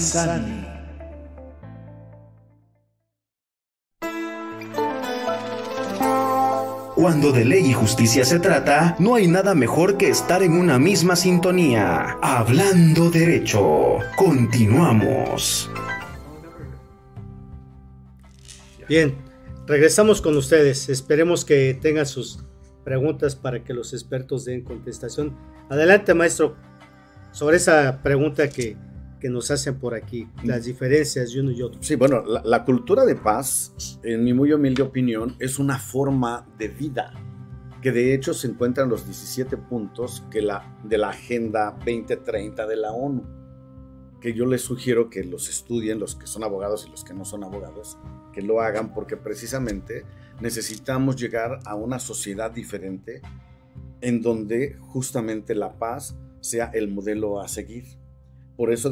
[6.99, 10.77] Cuando de ley y justicia se trata, no hay nada mejor que estar en una
[10.79, 12.17] misma sintonía.
[12.21, 13.99] Hablando derecho.
[14.17, 15.71] Continuamos.
[18.89, 19.15] Bien,
[19.65, 20.89] regresamos con ustedes.
[20.89, 22.43] Esperemos que tengan sus
[22.83, 25.37] preguntas para que los expertos den contestación.
[25.69, 26.57] Adelante, maestro,
[27.31, 28.75] sobre esa pregunta que,
[29.19, 31.81] que nos hacen por aquí, las diferencias de uno y otro.
[31.83, 36.47] Sí, bueno, la, la, cultura de paz, en mi muy humilde opinión, es una forma
[36.57, 37.13] de vida
[37.81, 42.67] que de hecho se encuentra en los 17 puntos que la, de la Agenda 2030
[42.67, 43.23] de la ONU,
[44.19, 47.23] que yo les sugiero que los estudien, los que son abogados y los que no
[47.23, 47.97] son abogados,
[48.33, 50.05] que lo hagan porque precisamente
[50.41, 53.21] necesitamos llegar a una sociedad diferente
[54.01, 57.85] en donde justamente la paz sea el modelo a seguir.
[58.59, 58.91] Por eso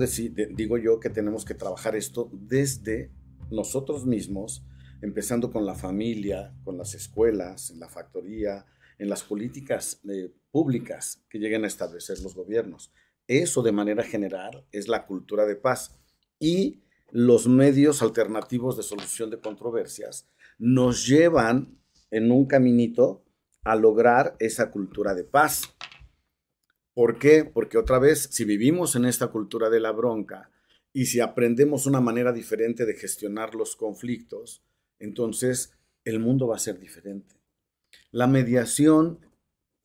[0.56, 3.12] digo yo que tenemos que trabajar esto desde
[3.52, 4.66] nosotros mismos,
[5.02, 8.66] empezando con la familia, con las escuelas, en la factoría,
[8.98, 12.94] en las políticas eh, públicas que lleguen a establecer los gobiernos.
[13.28, 16.00] Eso de manera general es la cultura de paz.
[16.40, 21.78] Y los medios alternativos de solución de controversias nos llevan
[22.10, 23.26] en un caminito
[23.66, 25.64] a lograr esa cultura de paz.
[26.98, 27.46] ¿Por qué?
[27.46, 30.50] Porque otra vez, si vivimos en esta cultura de la bronca
[30.92, 34.64] y si aprendemos una manera diferente de gestionar los conflictos,
[34.98, 37.36] entonces el mundo va a ser diferente.
[38.10, 39.20] La mediación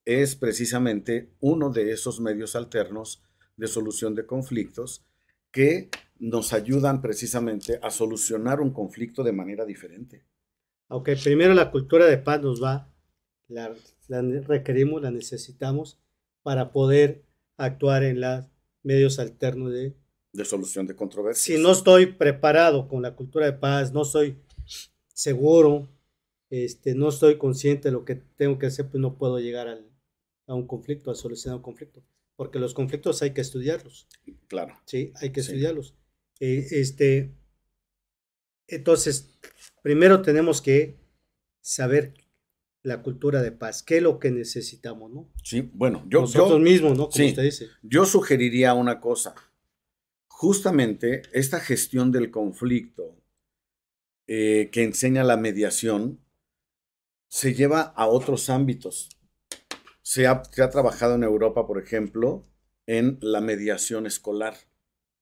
[0.06, 3.22] es precisamente uno de esos medios alternos
[3.58, 5.04] de solución de conflictos
[5.50, 10.24] que nos ayudan precisamente a solucionar un conflicto de manera diferente.
[10.88, 12.90] Ok, primero la cultura de paz nos va,
[13.48, 13.74] la,
[14.48, 16.01] requerimos, la necesitamos
[16.42, 17.24] para poder
[17.56, 18.46] actuar en los
[18.82, 19.94] medios alternos de,
[20.32, 21.44] de solución de controversias.
[21.44, 24.38] Si no estoy preparado con la cultura de paz, no soy
[25.12, 25.88] seguro,
[26.50, 29.68] este, no estoy consciente de lo que tengo que hacer, pues no puedo llegar
[30.46, 32.02] a un conflicto, a solucionar un conflicto,
[32.36, 34.08] porque los conflictos hay que estudiarlos.
[34.48, 34.78] Claro.
[34.84, 35.94] Sí, hay que estudiarlos.
[36.40, 37.34] Eh, este,
[38.66, 39.38] entonces,
[39.82, 40.98] primero tenemos que
[41.60, 42.14] saber
[42.82, 45.28] la cultura de paz, qué es lo que necesitamos, ¿no?
[45.42, 46.22] Sí, bueno, yo...
[46.22, 47.08] Nosotros mismos, ¿no?
[47.08, 47.68] Como usted dice.
[47.82, 49.34] Yo sugeriría una cosa.
[50.26, 53.16] Justamente esta gestión del conflicto
[54.26, 56.20] eh, que enseña la mediación
[57.28, 59.08] se lleva a otros ámbitos.
[60.02, 62.44] Se ha, trabajado en Europa, por ejemplo,
[62.86, 64.54] en la mediación escolar.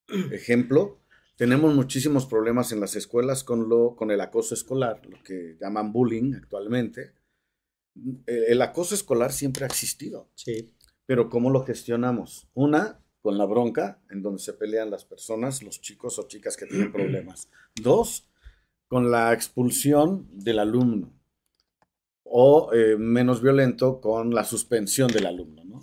[0.33, 0.99] Ejemplo,
[1.37, 5.93] tenemos muchísimos problemas en las escuelas con, lo, con el acoso escolar, lo que llaman
[5.93, 7.13] bullying actualmente.
[8.27, 10.29] El, acoso escolar siempre ha existido.
[10.35, 10.75] Sí.
[11.07, 12.49] Pero ¿cómo lo gestionamos?
[12.55, 16.67] Una, con la bronca, en donde se pelean las personas, los chicos o chicas que
[16.67, 17.49] tienen problemas.
[17.75, 18.29] Dos,
[18.89, 21.13] con la expulsión del alumno
[22.25, 25.65] o eh, menos violento con la suspensión del alumno.
[25.65, 25.81] ¿no?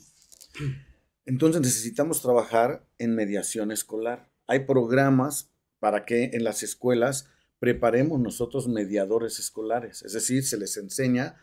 [1.25, 4.31] Entonces necesitamos trabajar en mediación escolar.
[4.47, 10.77] Hay programas para que en las escuelas preparemos nosotros mediadores escolares, es decir, se les
[10.77, 11.35] enseña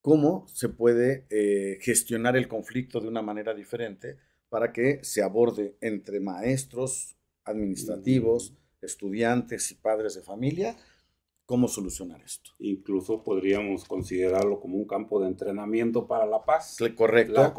[0.00, 5.76] cómo se puede eh, gestionar el conflicto de una manera diferente para que se aborde
[5.80, 10.76] entre maestros, administrativos, estudiantes y padres de familia
[11.44, 12.52] cómo solucionar esto.
[12.60, 16.76] Incluso podríamos considerarlo como un campo de entrenamiento para la paz.
[16.94, 17.52] Correcto.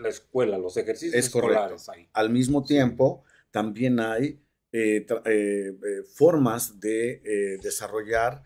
[0.00, 2.06] La, escuela, los ejercicios es escolares ahí.
[2.12, 4.38] Al mismo tiempo, también hay
[4.70, 5.72] eh, eh,
[6.12, 8.42] formas de desarrollar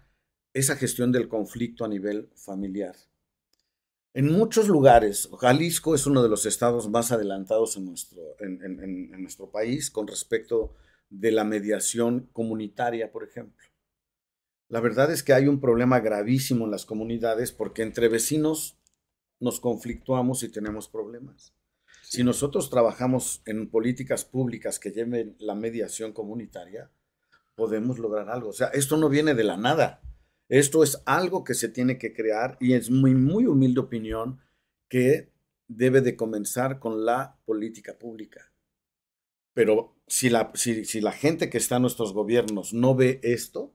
[0.54, 2.94] esa gestión del conflicto a nivel familiar.
[4.14, 9.50] En muchos lugares, Jalisco es uno de los estados más adelantados en nuestro, en nuestro
[9.50, 10.74] país con respecto
[11.08, 13.66] de la mediación comunitaria, por ejemplo.
[14.68, 18.78] La verdad es que hay un problema gravísimo en las comunidades porque entre vecinos
[19.38, 21.54] nos conflictuamos y tenemos problemas.
[22.02, 26.90] Si nosotros trabajamos en políticas públicas que lleven la mediación comunitaria,
[27.54, 28.50] podemos lograr algo.
[28.50, 30.00] O sea, esto no viene de la nada.
[30.48, 34.40] Esto es algo que se tiene que crear y es muy, muy humilde opinión
[34.88, 35.30] que
[35.68, 38.52] debe de comenzar con la política pública.
[39.54, 43.74] Pero si la, si la gente que está en nuestros gobiernos no ve esto,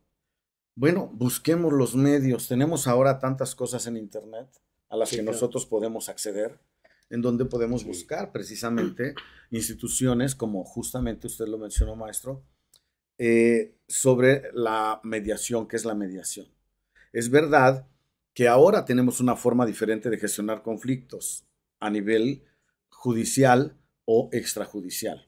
[0.75, 2.47] bueno, busquemos los medios.
[2.47, 4.47] Tenemos ahora tantas cosas en Internet
[4.89, 6.60] a las que nosotros podemos acceder,
[7.10, 9.15] en donde podemos buscar precisamente
[9.50, 12.44] instituciones como justamente usted lo mencionó, maestro,
[13.17, 16.48] eh, sobre la mediación, ¿qué es la mediación?
[17.17, 17.87] Es verdad
[18.35, 21.47] que ahora tenemos una forma diferente de gestionar conflictos
[21.79, 22.43] a nivel
[22.89, 25.27] judicial o extrajudicial.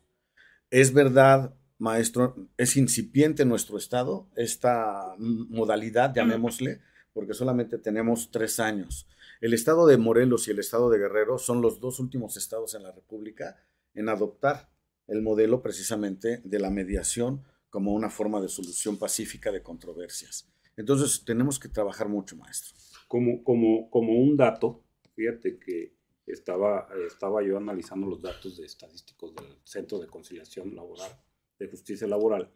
[0.69, 6.79] Es verdad maestro, es incipiente en nuestro estado esta modalidad, llamémosle,
[7.11, 9.07] porque solamente tenemos tres años.
[9.41, 12.83] El estado de Morelos y el estado de Guerrero son los dos últimos estados en
[12.83, 13.57] la República
[13.95, 14.69] en adoptar
[15.07, 20.45] el modelo precisamente de la mediación como una forma de solución pacífica de controversias.
[20.80, 22.73] Entonces tenemos que trabajar mucho, maestro.
[23.07, 24.84] Como, como, como un dato,
[25.19, 31.11] Fíjate que estaba, estaba yo analizando los datos de estadísticos del Centro de Conciliación Laboral,
[31.59, 32.49] de Justicia Laboral,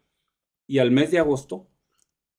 [0.66, 1.68] y al mes de agosto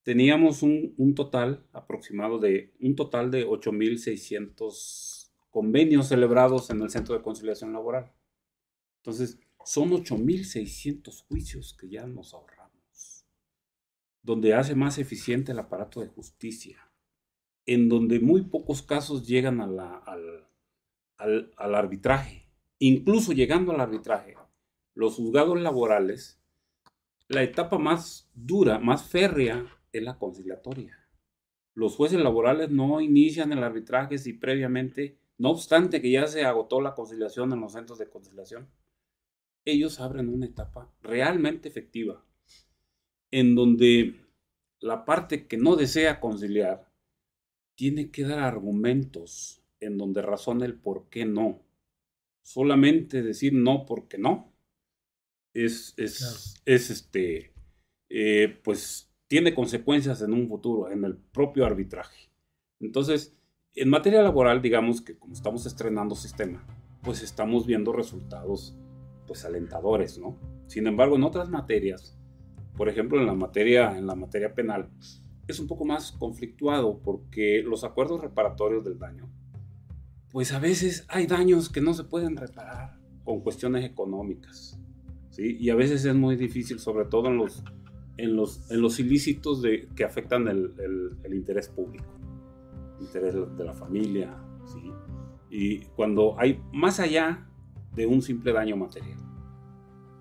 [0.02, 7.14] teníamos un, un total aproximado de, un total de 8.600 convenios celebrados en el Centro
[7.14, 8.12] de Conciliación Laboral.
[9.04, 12.65] Entonces, son 8.600 juicios que ya nos ahorramos,
[14.26, 16.90] donde hace más eficiente el aparato de justicia,
[17.68, 22.50] en donde muy pocos casos llegan al arbitraje.
[22.80, 24.36] Incluso llegando al arbitraje,
[24.96, 26.42] los juzgados laborales,
[27.28, 30.98] la etapa más dura, más férrea, es la conciliatoria.
[31.76, 36.82] Los jueces laborales no inician el arbitraje si previamente, no obstante que ya se agotó
[36.82, 38.72] la conciliación en los centros de conciliación,
[39.66, 42.26] ellos abren una etapa realmente efectiva,
[43.36, 44.16] en donde
[44.80, 46.90] la parte que no desea conciliar
[47.76, 51.60] tiene que dar argumentos en donde razona el por qué no.
[52.44, 54.54] Solamente decir no porque no
[55.54, 57.52] es, es, es este,
[58.08, 62.30] eh, pues tiene consecuencias en un futuro, en el propio arbitraje.
[62.80, 63.36] Entonces,
[63.74, 66.66] en materia laboral, digamos que como estamos estrenando sistema,
[67.04, 68.78] pues estamos viendo resultados
[69.28, 70.40] pues alentadores, ¿no?
[70.68, 72.15] Sin embargo, en otras materias,
[72.76, 74.90] por ejemplo, en la materia, en la materia penal,
[75.48, 79.30] es un poco más conflictuado porque los acuerdos reparatorios del daño,
[80.32, 84.80] pues a veces hay daños que no se pueden reparar con cuestiones económicas,
[85.30, 85.58] ¿sí?
[85.60, 87.64] Y a veces es muy difícil, sobre todo en los,
[88.18, 92.06] en los, en los ilícitos de, que afectan el, el, el interés público,
[92.98, 94.92] el interés de la familia, ¿sí?
[95.50, 97.48] Y cuando hay más allá
[97.96, 99.18] de un simple daño material.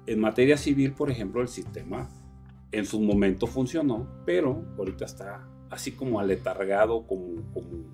[0.07, 2.09] En materia civil, por ejemplo, el sistema
[2.79, 7.85] en su momento funcionó, pero ahorita está así como aletargado, como, como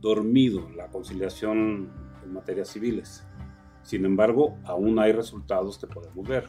[0.00, 1.90] dormido la conciliación
[2.24, 3.24] en materias civiles.
[3.82, 6.46] Sin embargo, aún hay resultados que podemos ver.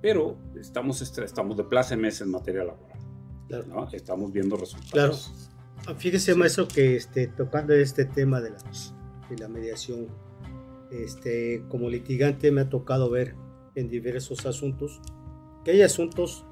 [0.00, 2.98] Pero estamos, estamos de plácemes en materia laboral.
[3.48, 3.64] Claro.
[3.66, 3.88] ¿no?
[3.92, 4.64] Estamos viendo Claro.
[4.64, 5.50] resultados.
[5.98, 8.58] Fíjese, maestro, que este, tocando este tema de la,
[9.30, 10.08] de la mediación,
[10.90, 13.34] este, como litigante me ha tocado ver
[13.74, 15.00] en diversos asuntos
[15.64, 16.44] que hay asuntos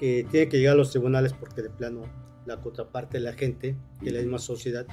[0.00, 2.02] que tienen que llegar a los tribunales porque de plano
[2.46, 4.86] la contraparte de la gente de la misma sociedad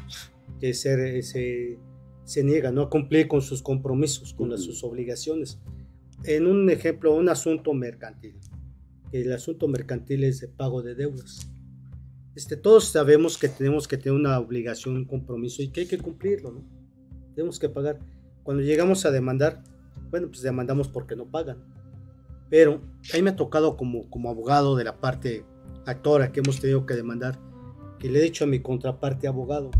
[0.60, 1.80] que se, se,
[2.26, 2.82] se niega ¿no?
[2.82, 5.60] a cumplir con sus compromisos, con las- sus obligaciones.
[6.26, 8.36] En un ejemplo, un asunto mercantil.
[9.14, 11.50] El asunto mercantil es de pago de deudas.
[12.36, 15.98] Este, todos sabemos que tenemos que tener una obligación, un compromiso y que hay que
[16.00, 16.64] cumplirlo, ¿no?
[17.34, 18.00] Tenemos que pagar.
[18.44, 19.64] Cuando llegamos a demandar,
[20.12, 21.64] bueno, pues demandamos porque no pagan.
[22.50, 22.82] Pero
[23.14, 25.46] a mí me ha tocado como, como abogado de la parte
[25.86, 27.40] actora que hemos tenido que demandar,
[28.00, 29.72] que le he dicho a mi contraparte abogado,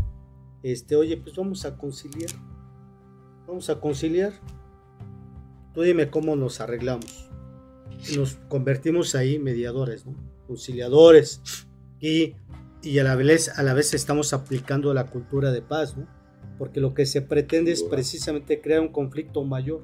[0.62, 2.30] este, oye, pues vamos a conciliar.
[3.46, 4.32] Vamos a conciliar.
[5.72, 7.30] Tú dime cómo nos arreglamos.
[8.16, 10.14] Nos convertimos ahí mediadores, ¿no?
[10.46, 11.40] Conciliadores.
[12.00, 12.34] Y,
[12.82, 16.06] y a, la vez, a la vez estamos aplicando la cultura de paz, ¿no?
[16.58, 19.82] Porque lo que se pretende es precisamente crear un conflicto mayor.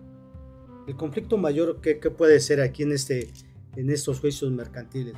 [0.87, 3.29] El conflicto mayor, ¿qué, qué puede ser aquí en, este,
[3.77, 5.15] en estos juicios mercantiles?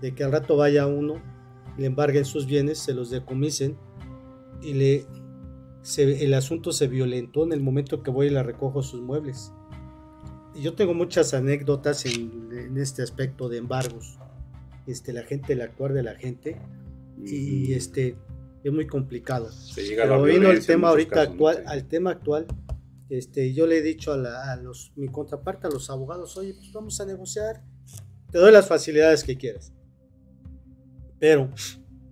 [0.00, 1.20] De que al rato vaya uno,
[1.76, 3.76] le embarguen sus bienes, se los decomisen
[4.62, 5.06] y le,
[5.82, 9.52] se- el asunto se violentó en el momento que voy y le recojo sus muebles.
[10.54, 14.18] Y yo tengo muchas anécdotas en, en este aspecto de embargos.
[14.86, 16.60] Este, la gente, el actuar de la gente,
[17.24, 17.72] y Ujú.
[17.74, 18.16] este,
[18.62, 19.50] es muy complicado.
[19.50, 21.48] Se llega Pero vino el tema ahorita casos, ¿no?
[21.48, 22.46] actual, al tema actual,
[23.08, 26.54] este, yo le he dicho a, la- a los, mi contraparte, a los abogados, oye,
[26.54, 27.62] pues vamos a negociar,
[28.30, 29.72] te doy las facilidades que quieras.
[31.18, 31.50] Pero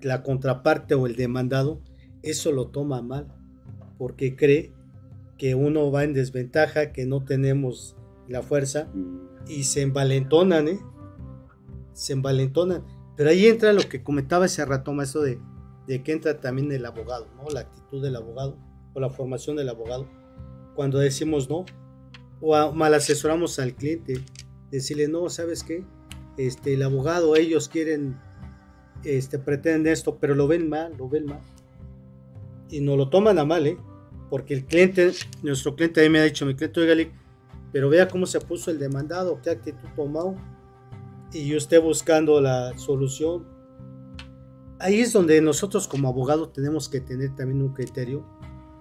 [0.01, 1.81] la contraparte o el demandado,
[2.23, 3.27] eso lo toma mal,
[3.99, 4.73] porque cree
[5.39, 7.97] que uno va en desventaja, que no tenemos
[8.29, 8.89] la fuerza,
[9.49, 10.81] y se envalentonan, ¿eh?
[11.95, 12.85] Se envalentonan.
[13.17, 15.39] Pero ahí entra lo que comentaba ese rato, maestro, de,
[15.89, 17.49] de que entra también el abogado, ¿no?
[17.51, 18.57] La actitud del abogado
[18.95, 20.09] o la formación del abogado.
[20.75, 21.65] Cuando decimos no,
[22.41, 24.23] o a- mal asesoramos al cliente,
[24.71, 25.85] decirle, no, ¿sabes qué?
[26.37, 28.17] Este, el abogado, ellos quieren,
[29.05, 31.41] este, pretenden esto, pero lo ven mal, lo ven mal.
[32.71, 33.77] Y no lo toman a mal, ¿eh?
[34.31, 35.13] Porque el cliente,
[35.43, 37.11] nuestro cliente ahí me ha dicho, mi cliente, oiga,
[37.71, 40.37] pero vea cómo se puso el demandado, qué actitud tomó
[41.33, 43.47] y yo esté buscando la solución.
[44.79, 48.27] Ahí es donde nosotros como abogados tenemos que tener también un criterio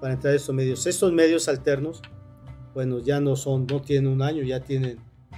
[0.01, 0.85] para entrar a estos medios.
[0.87, 2.01] Estos medios alternos,
[2.73, 4.97] bueno, ya no son, no tienen un año, ya tienen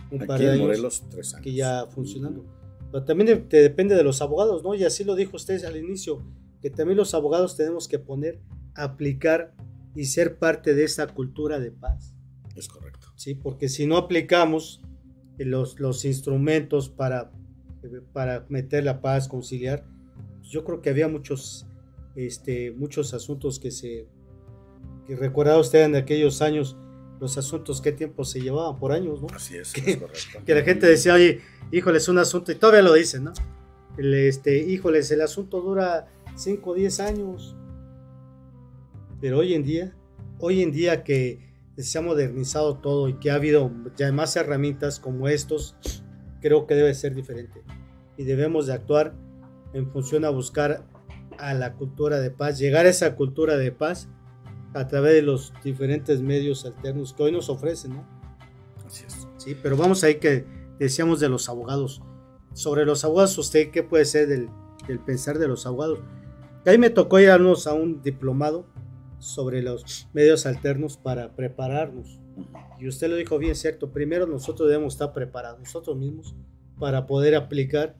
[0.10, 1.44] un par Aquí de en años Morelos, tres años.
[1.44, 2.46] que ya funcionando.
[2.92, 4.74] Pero también te depende de los abogados, ¿no?
[4.74, 6.24] Y así lo dijo usted al inicio,
[6.62, 8.40] que también los abogados tenemos que poner,
[8.74, 9.54] aplicar
[9.96, 12.14] y ser parte de esa cultura de paz.
[12.56, 13.08] Es correcto.
[13.16, 14.82] Sí, porque si no aplicamos
[15.38, 17.32] los, los instrumentos para,
[18.14, 19.86] para meter la paz, conciliar,
[20.42, 21.66] yo creo que había muchos,
[22.16, 24.08] este, muchos asuntos que se,
[25.06, 26.78] que recuerda usted en aquellos años,
[27.20, 29.28] los asuntos, qué tiempo se llevaban por años, ¿no?
[29.34, 30.40] Así es, que, es correcto.
[30.46, 31.42] Que la gente decía, oye,
[31.72, 33.34] híjole, es un asunto, y todavía lo dicen, ¿no?
[33.98, 37.56] El, este, híjoles, el asunto dura 5 o 10 años.
[39.22, 39.96] Pero hoy en día,
[40.40, 41.40] hoy en día que
[41.78, 45.76] se ha modernizado todo y que ha habido ya más herramientas como estos,
[46.42, 47.62] creo que debe ser diferente.
[48.18, 49.16] Y debemos de actuar
[49.74, 50.84] en función a buscar
[51.38, 54.08] a la cultura de paz, llegar a esa cultura de paz
[54.74, 58.08] a través de los diferentes medios alternos que hoy nos ofrecen, ¿no?
[58.86, 59.28] Así es.
[59.38, 60.46] Sí, pero vamos ahí que
[60.80, 62.02] decíamos de los abogados.
[62.54, 64.50] Sobre los abogados, ¿usted qué puede ser del,
[64.88, 66.00] del pensar de los abogados?
[66.66, 68.66] Ahí me tocó irnos a un diplomado
[69.20, 72.20] sobre los medios alternos para prepararnos.
[72.80, 73.92] Y usted lo dijo bien, cierto.
[73.92, 76.36] Primero nosotros debemos estar preparados nosotros mismos
[76.80, 77.98] para poder aplicar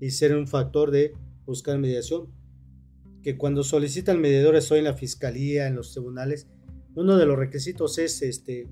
[0.00, 1.14] y ser un factor de
[1.44, 2.28] buscar mediación.
[3.22, 6.48] Que cuando solicitan mediadores hoy en la fiscalía, en los tribunales,
[6.94, 8.68] uno de los requisitos es este,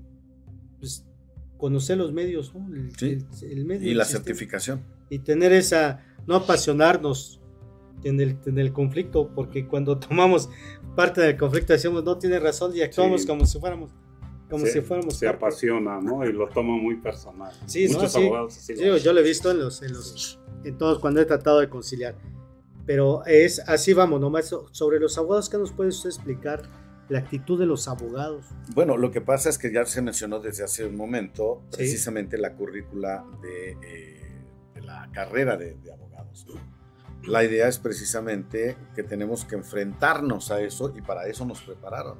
[0.79, 1.05] pues,
[1.57, 2.73] conocer los medios, ¿no?
[2.73, 3.25] el, sí.
[3.43, 4.81] el, el medio, y la certificación.
[5.09, 7.41] Y tener esa, no apasionarnos
[8.03, 10.49] en el, en el conflicto, porque cuando tomamos
[10.95, 13.27] parte del conflicto decimos no tiene razón y actuamos sí.
[13.27, 13.91] como si fuéramos
[14.49, 15.45] como se, si fuéramos se parte.
[15.45, 18.09] apasiona no y lo toma muy personal sí, muchos ¿no?
[18.09, 18.17] sí.
[18.25, 21.25] abogados así sí, yo lo he visto en los, en los en todos cuando he
[21.25, 22.15] tratado de conciliar
[22.85, 26.63] pero es así vamos nomás sobre los abogados qué nos puede usted explicar
[27.09, 30.63] la actitud de los abogados bueno lo que pasa es que ya se mencionó desde
[30.63, 34.41] hace un momento precisamente la currícula de, eh,
[34.75, 36.11] de, la carrera de, de abogados
[37.23, 42.17] la idea es precisamente que tenemos que enfrentarnos a eso y para eso nos prepararon.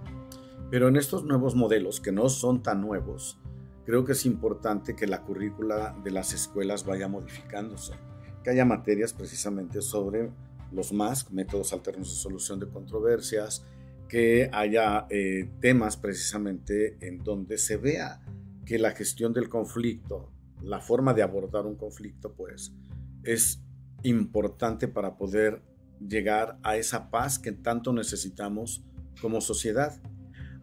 [0.70, 3.40] Pero en estos nuevos modelos, que no son tan nuevos,
[3.84, 7.94] creo que es importante que la currícula de las escuelas vaya modificándose,
[8.44, 10.30] que haya materias precisamente sobre
[10.72, 13.66] los MASC, métodos alternos de solución de controversias,
[14.08, 18.22] que haya eh, temas precisamente en donde se vea
[18.66, 20.30] que la gestión del conflicto,
[20.62, 22.74] la forma de abordar un conflicto, pues
[23.24, 23.62] es
[24.04, 25.62] importante para poder
[26.06, 28.84] llegar a esa paz que tanto necesitamos
[29.22, 30.02] como sociedad.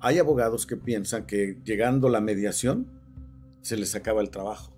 [0.01, 2.91] Hay abogados que piensan que llegando la mediación
[3.63, 4.73] se les acaba el trabajo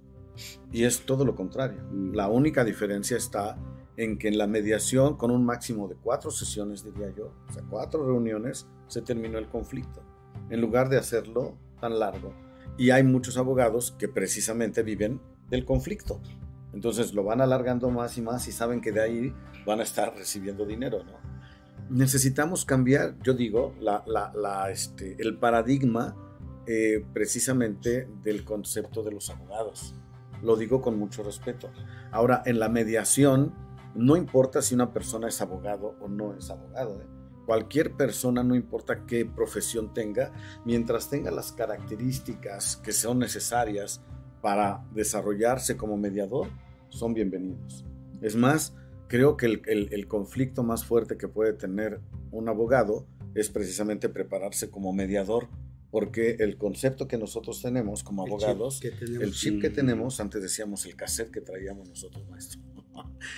[0.72, 1.82] y es todo lo contrario.
[2.12, 3.58] La única diferencia está
[4.00, 7.62] en que en la mediación con un máximo de cuatro sesiones, diría yo, o sea,
[7.68, 10.02] cuatro reuniones, se terminó el conflicto,
[10.48, 12.32] en lugar de hacerlo tan largo.
[12.78, 15.20] Y hay muchos abogados que precisamente viven
[15.50, 16.18] del conflicto.
[16.72, 19.34] Entonces lo van alargando más y más y saben que de ahí
[19.66, 21.20] van a estar recibiendo dinero, ¿no?
[21.90, 26.16] Necesitamos cambiar, yo digo, la, la, este, el paradigma
[26.66, 29.94] eh, precisamente del concepto de los abogados.
[30.42, 31.70] Lo digo con mucho respeto.
[32.12, 33.52] Ahora, en la mediación,
[33.94, 37.00] no importa si una persona es abogado o no es abogado.
[37.00, 37.06] ¿eh?
[37.46, 40.32] Cualquier persona, no importa qué profesión tenga,
[40.64, 44.02] mientras tenga las características que son necesarias
[44.40, 46.48] para desarrollarse como mediador
[46.88, 47.84] son bienvenidos.
[48.20, 48.74] Es más,
[49.08, 54.08] creo que el, el, el, conflicto más fuerte que puede tener un abogado es precisamente
[54.08, 55.48] prepararse como mediador,
[55.90, 59.70] porque el concepto que nosotros tenemos como abogados, el chip que tenemos, el chip que
[59.70, 62.60] tenemos antes decíamos el cassette que traíamos nosotros, maestro,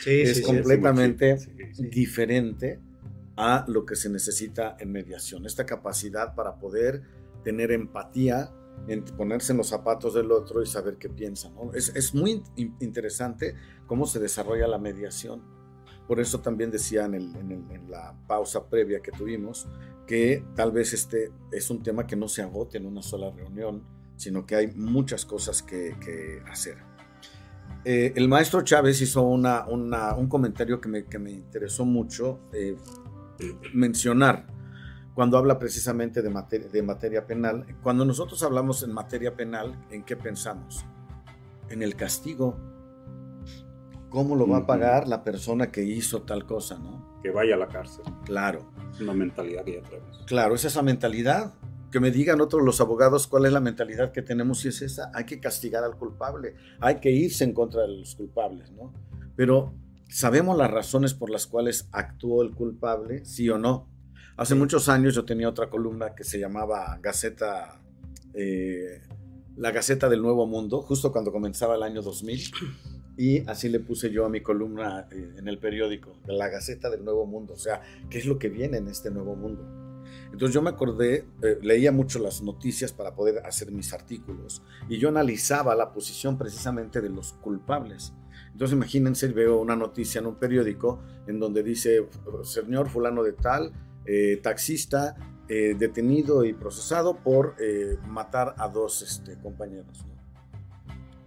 [0.03, 1.53] sí, es sí, completamente sí,
[1.89, 2.81] diferente
[3.37, 5.47] a lo que se necesita en mediación.
[5.47, 7.03] Esta capacidad para poder
[7.45, 8.53] tener empatía
[8.89, 11.51] en ponerse en los zapatos del otro y saber qué piensa.
[11.51, 11.73] ¿no?
[11.73, 12.43] Es, es, muy
[12.81, 13.55] interesante
[13.87, 15.43] cómo se desarrolla la mediación.
[16.09, 19.69] Por eso también decía en, el, en, el, en, la pausa previa que tuvimos
[20.07, 23.85] que tal vez este es un tema que no se agote en una sola reunión,
[24.17, 26.77] sino que hay muchas cosas que, que hacer.
[27.85, 32.41] Eh, el maestro Chávez hizo una, una, un comentario que me, que me interesó mucho
[32.53, 32.77] eh,
[33.75, 34.47] mencionar
[35.15, 37.67] cuando habla precisamente de materia, de materia penal.
[37.83, 40.85] Cuando nosotros hablamos en materia penal, ¿en qué pensamos?
[41.69, 42.57] En el castigo.
[44.09, 47.19] ¿Cómo lo va a pagar la persona que hizo tal cosa, no?
[47.23, 48.05] Que vaya a la cárcel.
[48.25, 48.71] Claro.
[48.93, 50.23] Es una mentalidad que ya traemos.
[50.27, 51.55] Claro, es esa mentalidad.
[51.93, 55.13] Que me digan otros los abogados cuál es la mentalidad que tenemos si es esa.
[55.15, 56.57] Hay que castigar al culpable.
[56.81, 58.93] Hay que irse en contra de los culpables, ¿no?
[59.37, 59.75] Pero
[60.09, 63.89] sabemos las razones por las cuales actuó el culpable, sí o no.
[64.37, 67.81] Hace muchos años yo tenía otra columna que se llamaba Gaceta,
[68.33, 69.03] eh,
[69.57, 72.53] la Gaceta del Nuevo Mundo, justo cuando comenzaba el año 2000.
[73.19, 77.05] Y así le puse yo a mi columna eh, en el periódico, la Gaceta del
[77.05, 77.53] Nuevo Mundo.
[77.53, 79.82] O sea, ¿qué es lo que viene en este nuevo mundo?
[80.33, 84.97] Entonces yo me acordé, eh, leía mucho las noticias para poder hacer mis artículos y
[84.99, 88.15] yo analizaba la posición precisamente de los culpables.
[88.51, 92.09] Entonces imagínense, veo una noticia en un periódico en donde dice,
[92.45, 93.73] señor fulano de tal,
[94.07, 95.17] eh, taxista,
[95.49, 97.57] eh, detenido y procesado por
[98.09, 100.05] matar a dos este, compañeros.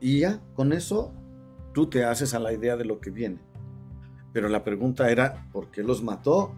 [0.01, 1.14] Y ya, con eso,
[1.74, 3.39] tú te haces a la idea de lo que viene.
[4.34, 6.53] Pero la pregunta era, ¿por qué los mató?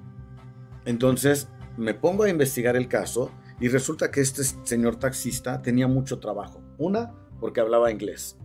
[0.86, 6.20] Entonces me pongo a investigar el caso y resulta que este señor taxista tenía mucho
[6.20, 6.62] trabajo.
[6.78, 8.38] Una, porque hablaba inglés.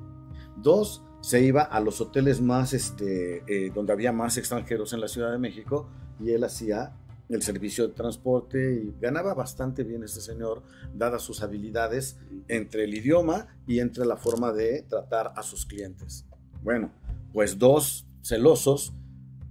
[0.56, 5.08] Dos, se iba a los hoteles más, este, eh, donde había más extranjeros en la
[5.08, 5.88] Ciudad de México
[6.20, 6.94] y él hacía
[7.28, 10.62] el servicio de transporte y ganaba bastante bien este señor,
[10.94, 12.18] dadas sus habilidades
[12.48, 16.26] entre el idioma y entre la forma de tratar a sus clientes.
[16.62, 16.92] Bueno,
[17.32, 18.92] pues dos celosos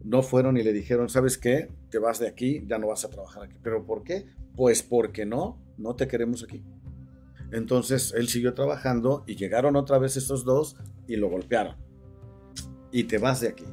[0.04, 1.70] no fueron y le dijeron, ¿sabes qué?
[1.92, 3.58] Te vas de aquí, ya no vas a trabajar aquí.
[3.62, 4.26] ¿Pero por qué?
[4.56, 6.64] Pues porque no, no te queremos aquí.
[7.52, 10.78] Entonces él siguió trabajando y llegaron otra vez estos dos
[11.08, 11.76] y lo golpearon.
[12.92, 13.66] Y te vas de aquí.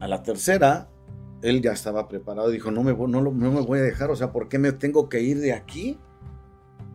[0.00, 0.90] A la tercera,
[1.42, 4.32] él ya estaba preparado, dijo, no me, no, no me voy a dejar, o sea,
[4.32, 5.98] ¿por qué me tengo que ir de aquí?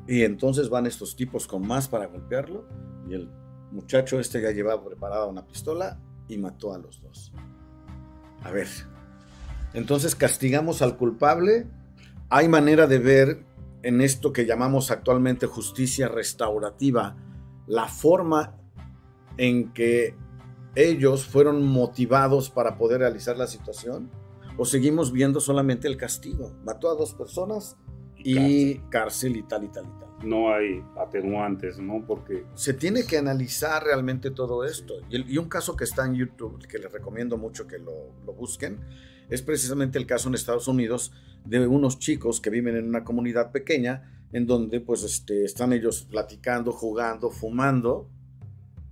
[0.08, 2.66] Y entonces van estos tipos con más para golpearlo
[3.08, 3.30] y el
[3.72, 7.32] muchacho este ya llevaba preparada una pistola y mató a los dos.
[8.42, 8.68] A ver,
[9.74, 11.68] entonces castigamos al culpable.
[12.30, 13.46] Hay manera de ver
[13.82, 17.16] en esto que llamamos actualmente justicia restaurativa
[17.68, 18.56] la forma
[19.38, 20.16] en que
[20.76, 24.10] ellos fueron motivados para poder realizar la situación
[24.58, 26.54] o seguimos viendo solamente el castigo.
[26.64, 27.78] Mató a dos personas
[28.18, 29.36] y, cárcel.
[29.38, 30.13] y tal y tal y tal.
[30.24, 32.04] No hay atenuantes, ¿no?
[32.06, 32.46] Porque...
[32.56, 34.96] Se tiene que analizar realmente todo esto.
[35.10, 38.80] Y, un caso que está en YouTube, que les recomiendo mucho que lo, lo busquen,
[39.30, 41.12] es precisamente el caso en Estados Unidos
[41.46, 46.08] de unos chicos que viven en una comunidad pequeña en donde pues este, están ellos
[46.10, 48.10] platicando, jugando, fumando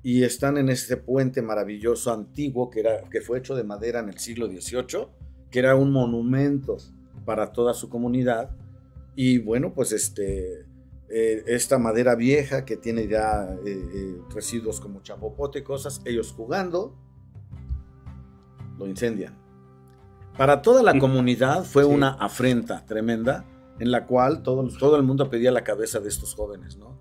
[0.03, 4.09] y están en ese puente maravilloso antiguo que, era, que fue hecho de madera en
[4.09, 5.07] el siglo XVIII,
[5.49, 6.77] que era un monumento
[7.25, 8.51] para toda su comunidad
[9.15, 10.65] y bueno pues este
[11.13, 16.31] eh, esta madera vieja que tiene ya eh, eh, residuos como chapopote y cosas, ellos
[16.31, 16.95] jugando,
[18.77, 19.37] lo incendian.
[20.37, 23.43] Para toda la comunidad fue una afrenta tremenda
[23.79, 26.91] en la cual todo, todo el mundo pedía la cabeza de estos jóvenes, ¿no?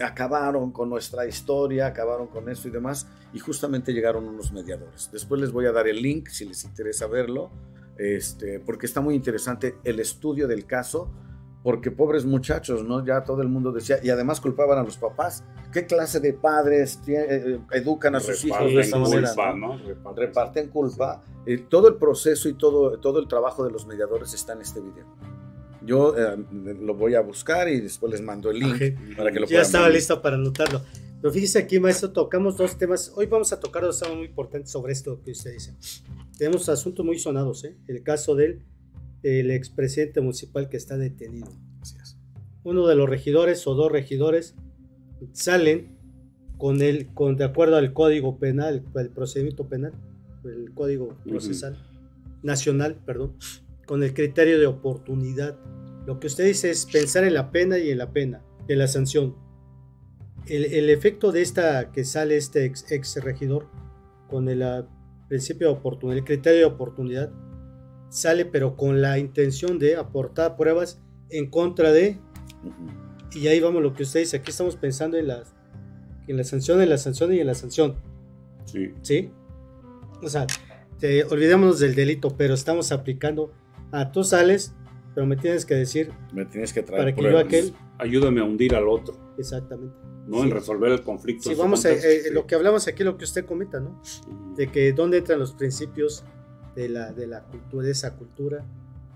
[0.00, 5.10] acabaron con nuestra historia, acabaron con esto y demás, y justamente llegaron unos mediadores.
[5.12, 7.50] Después les voy a dar el link si les interesa verlo,
[7.98, 11.10] este, porque está muy interesante el estudio del caso
[11.64, 13.04] porque pobres muchachos, ¿no?
[13.06, 15.42] Ya todo el mundo decía, y además culpaban a los papás.
[15.72, 19.32] ¿Qué clase de padres eh, eh, educan a sus hijos de esa manera?
[20.14, 21.24] Reparten, culpa.
[21.46, 24.82] Eh, todo el proceso y todo, todo el trabajo de los mediadores está en este
[24.82, 25.06] video.
[25.80, 26.14] Yo
[26.80, 29.88] lo voy a buscar y después les mando el link para que lo Ya estaba
[29.88, 30.82] listo para anotarlo.
[31.20, 33.10] Pero fíjese aquí, maestro, tocamos dos temas.
[33.16, 35.74] Hoy vamos a tocar dos temas muy importantes sobre esto que usted dice.
[36.36, 37.78] Tenemos asuntos muy sonados, ¿eh?
[37.88, 38.62] El caso del
[39.24, 41.48] el expresidente municipal que está detenido.
[42.62, 44.54] Uno de los regidores o dos regidores
[45.32, 45.96] salen
[46.58, 49.92] con el, con, de acuerdo al código penal, el procedimiento penal,
[50.44, 51.76] el código procesal
[52.42, 53.34] nacional, perdón,
[53.86, 55.58] con el criterio de oportunidad.
[56.06, 58.88] Lo que usted dice es pensar en la pena y en la pena, en la
[58.88, 59.36] sanción.
[60.46, 63.66] El, efecto de esta que sale este ex, ex regidor
[64.28, 64.86] con el ah,
[65.28, 67.32] principio de oportunidad, el criterio de oportunidad,
[68.14, 71.00] sale pero con la intención de aportar pruebas
[71.30, 72.20] en contra de...
[73.32, 75.52] Y ahí vamos lo que usted dice, aquí estamos pensando en, las,
[76.28, 77.96] en la sanción, en la sanción y en la sanción.
[78.66, 78.92] Sí.
[79.02, 79.32] ¿Sí?
[80.22, 80.46] O sea,
[81.00, 83.52] te, olvidémonos del delito, pero estamos aplicando
[83.90, 84.72] a tú sales,
[85.12, 86.12] pero me tienes que decir...
[86.32, 87.74] Me tienes que traer para que yo aquel...
[87.98, 89.16] Ayúdame a hundir al otro.
[89.36, 89.96] Exactamente.
[90.28, 90.44] ¿no?
[90.44, 91.50] En resolver el conflicto.
[91.50, 94.00] Sí, vamos a, eh, lo que hablamos aquí, lo que usted comenta, ¿no?
[94.56, 96.24] De que dónde entran los principios
[96.74, 98.64] de la, de la cultura, de esa cultura,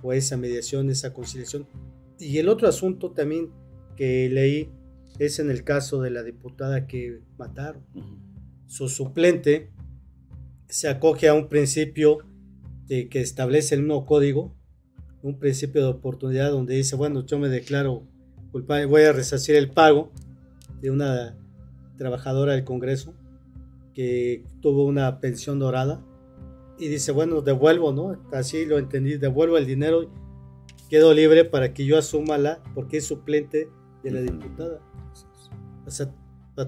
[0.03, 1.67] o esa mediación, esa conciliación.
[2.19, 3.51] Y el otro asunto también
[3.97, 4.71] que leí
[5.19, 7.83] es en el caso de la diputada que mataron.
[8.67, 9.71] Su suplente
[10.69, 12.19] se acoge a un principio
[12.87, 14.55] de, que establece el nuevo código,
[15.23, 18.07] un principio de oportunidad donde dice, bueno, yo me declaro
[18.53, 20.13] culpable, voy a resarcir el pago
[20.81, 21.37] de una
[21.97, 23.15] trabajadora del Congreso
[23.95, 26.05] que tuvo una pensión dorada
[26.79, 28.17] y dice, bueno, devuelvo, ¿no?
[28.33, 30.09] Así lo entendí, devuelvo el dinero,
[30.89, 33.69] quedo libre para que yo asuma la, porque es suplente
[34.03, 34.81] de la diputada.
[35.87, 36.13] O sea,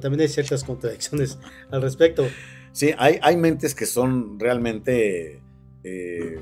[0.00, 1.38] también hay ciertas contradicciones
[1.70, 2.26] al respecto.
[2.72, 5.42] Sí, hay, hay mentes que son realmente,
[5.84, 6.38] eh,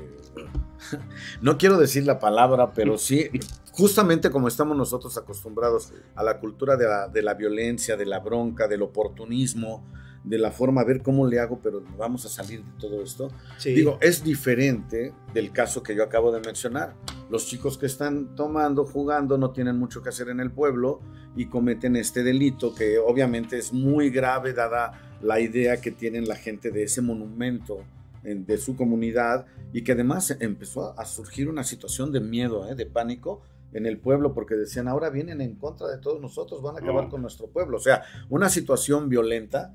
[1.41, 3.29] no quiero decir la palabra, pero sí,
[3.71, 8.19] justamente como estamos nosotros acostumbrados a la cultura de la, de la violencia, de la
[8.19, 9.83] bronca, del oportunismo,
[10.29, 13.31] de la forma, a ver cómo le hago, pero vamos a salir de todo esto.
[13.57, 13.73] Sí.
[13.73, 16.93] Digo, es diferente del caso que yo acabo de mencionar.
[17.31, 21.01] Los chicos que están tomando, jugando, no tienen mucho que hacer en el pueblo
[21.35, 26.35] y cometen este delito que obviamente es muy grave dada la idea que tienen la
[26.35, 27.79] gente de ese monumento
[28.23, 32.75] en- de su comunidad y que además empezó a surgir una situación de miedo, ¿eh?
[32.75, 33.41] de pánico
[33.73, 37.09] en el pueblo porque decían ahora vienen en contra de todos nosotros, van a acabar
[37.09, 37.77] con nuestro pueblo.
[37.77, 39.73] O sea, una situación violenta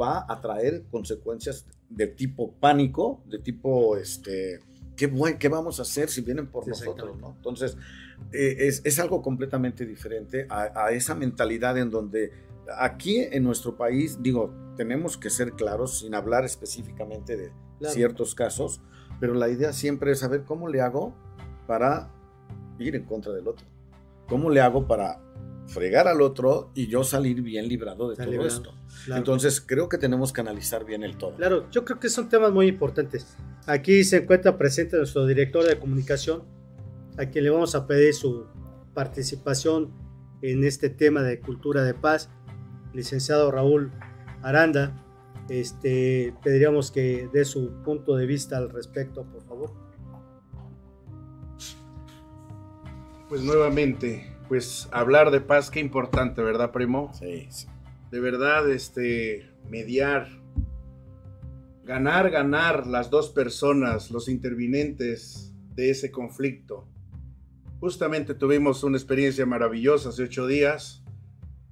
[0.00, 4.60] va a traer consecuencias de tipo pánico, de tipo, este,
[4.96, 7.16] ¿qué, qué vamos a hacer si vienen por Sí, nosotros?
[7.20, 7.34] ¿no?
[7.36, 7.76] Entonces,
[8.32, 12.32] eh, es, es algo completamente diferente a, a esa mentalidad en donde
[12.78, 17.94] aquí en nuestro país, digo, tenemos que ser claros sin hablar específicamente de Claro.
[17.94, 18.80] ciertos casos,
[19.20, 21.14] pero la idea siempre es saber cómo le hago
[21.66, 22.10] para
[22.78, 23.66] ir en contra del otro.
[24.28, 25.20] ¿Cómo le hago para
[25.66, 28.48] fregar al otro y yo salir bien librado de todo librado.
[28.48, 28.74] esto?
[29.04, 29.18] Claro.
[29.18, 31.34] Entonces, creo que tenemos que analizar bien el todo.
[31.34, 33.36] Claro, yo creo que son temas muy importantes.
[33.66, 36.44] Aquí se encuentra presente nuestro director de comunicación,
[37.18, 38.46] a quien le vamos a pedir su
[38.94, 39.92] participación
[40.42, 42.30] en este tema de cultura de paz,
[42.92, 43.92] licenciado Raúl
[44.42, 45.02] Aranda.
[45.48, 49.72] Este, pediríamos que dé su punto de vista al respecto, por favor.
[53.28, 57.10] Pues nuevamente, pues hablar de paz, qué importante, ¿verdad, primo?
[57.14, 57.66] Sí, sí.
[58.10, 60.28] De verdad, este, mediar,
[61.84, 66.88] ganar, ganar las dos personas, los intervinientes de ese conflicto.
[67.80, 71.04] Justamente tuvimos una experiencia maravillosa hace ocho días.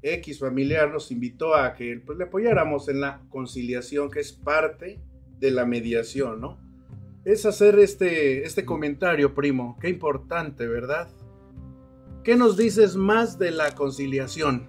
[0.02, 5.00] X familiar nos invitó a que pues, le apoyáramos en la conciliación, que es parte
[5.38, 6.58] de la mediación, ¿no?
[7.24, 9.78] Es hacer este, este comentario, primo.
[9.80, 11.08] Qué importante, ¿verdad?
[12.24, 14.66] ¿Qué nos dices más de la conciliación?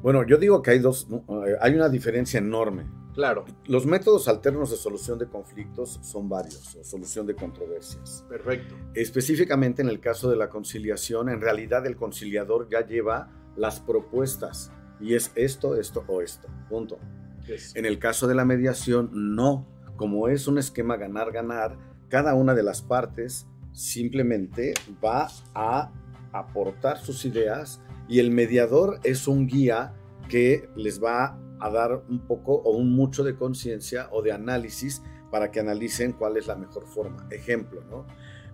[0.00, 2.86] Bueno, yo digo que hay dos, eh, hay una diferencia enorme.
[3.14, 8.24] Claro, Los métodos alternos de solución de conflictos son varios, o solución de controversias.
[8.28, 8.74] perfecto.
[8.94, 14.70] Específicamente en el caso de la conciliación, en realidad el conciliador ya lleva las propuestas
[14.98, 16.48] y es esto, esto o esto.
[16.70, 16.98] Punto.
[17.46, 17.74] Yes.
[17.76, 19.66] En el caso de la mediación, no.
[19.96, 21.76] Como es un esquema ganar-ganar,
[22.08, 25.92] cada una de las partes simplemente va a
[26.32, 29.94] aportar sus ideas y el mediador es un guía
[30.28, 35.02] que les va a dar un poco o un mucho de conciencia o de análisis
[35.30, 37.26] para que analicen cuál es la mejor forma.
[37.30, 38.06] Ejemplo, ¿no?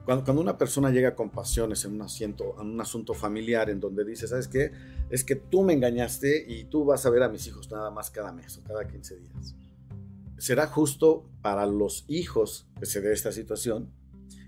[0.05, 3.79] Cuando, cuando una persona llega con pasiones en un, asiento, en un asunto familiar en
[3.81, 4.73] donde dice, ¿sabes qué?
[5.11, 8.11] Es que tú me engañaste y tú vas a ver a mis hijos nada más
[8.11, 9.55] cada mes o cada 15 días.
[10.39, 13.91] ¿Será justo para los hijos que se dé esta situación?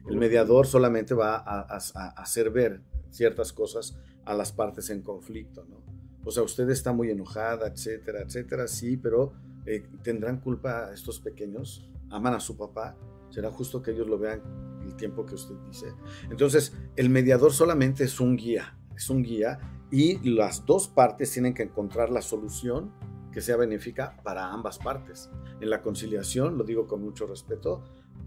[0.08, 2.80] El mediador solamente va a, a- a hacer ver
[3.10, 5.80] ciertas cosas a las partes en conflicto, ¿no?
[6.24, 9.32] O sea, usted está muy enojada, etcétera, etcétera, sí, pero
[9.64, 11.90] eh, ¿tendrán culpa estos pequeños?
[12.10, 12.96] ¿Aman a su papá?
[13.30, 14.42] ¿Será justo que ellos lo vean
[14.84, 15.94] el tiempo que usted dice?
[16.30, 19.58] Entonces, el mediador solamente es un guía, es un guía
[19.90, 22.92] y las dos partes tienen que encontrar la solución
[23.32, 25.30] que sea benéfica para ambas partes.
[25.60, 27.82] En la conciliación, lo digo con mucho respeto,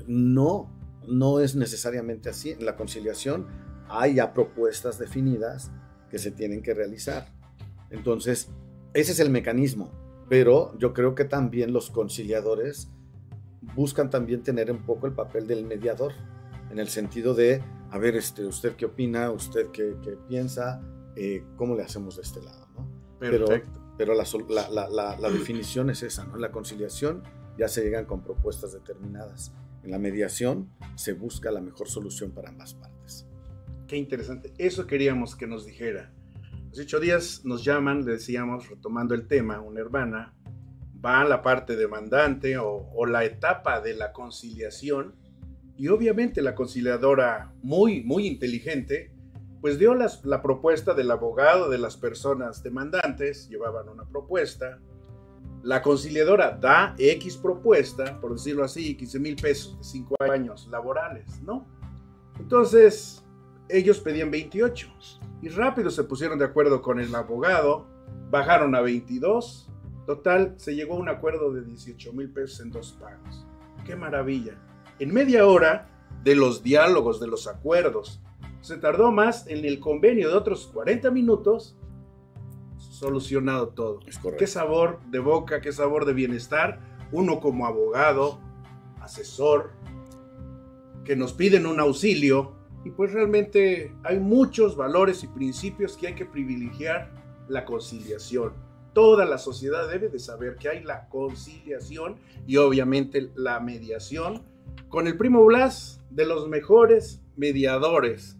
[0.07, 0.69] no,
[1.07, 2.51] no es necesariamente así.
[2.51, 3.47] En la conciliación
[3.89, 5.71] hay ya propuestas definidas
[6.09, 7.27] que se tienen que realizar.
[7.89, 8.49] Entonces,
[8.93, 9.91] ese es el mecanismo,
[10.29, 12.89] pero yo creo que también los conciliadores
[13.75, 16.13] buscan también tener un poco el papel del mediador,
[16.69, 17.61] en el sentido de,
[17.91, 19.29] a ver, este, ¿usted qué opina?
[19.31, 20.81] ¿Usted qué, qué piensa?
[21.15, 22.67] Eh, ¿Cómo le hacemos de este lado?
[23.47, 23.79] Perfecto.
[23.97, 26.35] Pero la, sol- la- la- la- la definición es esa, ¿no?
[26.35, 27.21] En la conciliación
[27.57, 29.53] ya se llegan con propuestas determinadas.
[29.83, 32.92] En la mediación se busca la mejor solución para ambas partes.
[33.93, 34.51] Qué interesante.
[34.57, 36.11] Eso queríamos que nos dijera.
[36.71, 40.33] Hace ocho días nos llaman, le decíamos, retomando el tema, una hermana
[41.05, 45.13] va a la parte demandante o, o la etapa de la conciliación
[45.77, 49.11] y obviamente la conciliadora muy, muy inteligente,
[49.61, 54.79] pues dio las- la propuesta del abogado de las personas demandantes, llevaban una propuesta,
[55.61, 61.43] la conciliadora da X propuesta, por decirlo así, 15 mil pesos de 5 años laborales,
[61.43, 61.67] ¿no?
[62.39, 63.22] Entonces,
[63.73, 64.87] ellos pedían 28
[65.41, 67.87] y rápido se pusieron de acuerdo con el abogado,
[68.29, 69.67] bajaron a 22,
[70.05, 73.45] total, se llegó a un acuerdo de 18 mil pesos en dos pagos.
[73.83, 74.53] ¡Qué maravilla!
[74.99, 75.89] En media hora
[76.23, 78.21] de los diálogos, de los acuerdos,
[78.61, 81.75] se tardó más en el convenio de otros 40 minutos,
[82.77, 83.99] solucionado todo.
[84.05, 84.39] Es correcto.
[84.39, 86.79] Qué sabor de boca, qué sabor de bienestar.
[87.11, 88.39] Uno como abogado,
[89.01, 89.71] asesor,
[91.03, 96.15] que nos piden un auxilio y pues realmente hay muchos valores y principios que hay
[96.15, 97.11] que privilegiar
[97.47, 98.53] la conciliación.
[98.93, 104.43] Toda la sociedad debe de saber que hay la conciliación y obviamente la mediación
[104.89, 108.37] con el primo Blas de los mejores mediadores.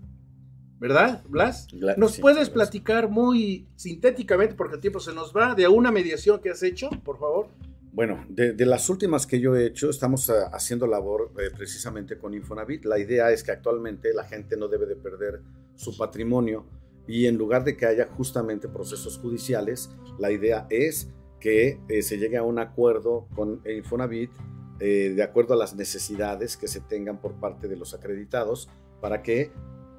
[0.79, 1.67] ¿Verdad, Blas?
[1.97, 6.49] ¿Nos puedes platicar muy sintéticamente, porque el tiempo se nos va, de una mediación que
[6.49, 7.47] has hecho, por favor?
[7.93, 12.33] Bueno, de, las últimas que yo he hecho, estamos ah, haciendo labor eh, precisamente con
[12.33, 12.85] Infonavit.
[12.85, 15.41] La idea es que actualmente la gente no debe de perder
[15.75, 16.65] su patrimonio
[17.07, 22.17] y en lugar de que haya justamente procesos judiciales, la idea es que eh, se
[22.17, 24.31] llegue a un acuerdo con Infonavit
[24.79, 28.69] eh, de acuerdo a las necesidades que se tengan por parte de los acreditados
[29.01, 29.51] para que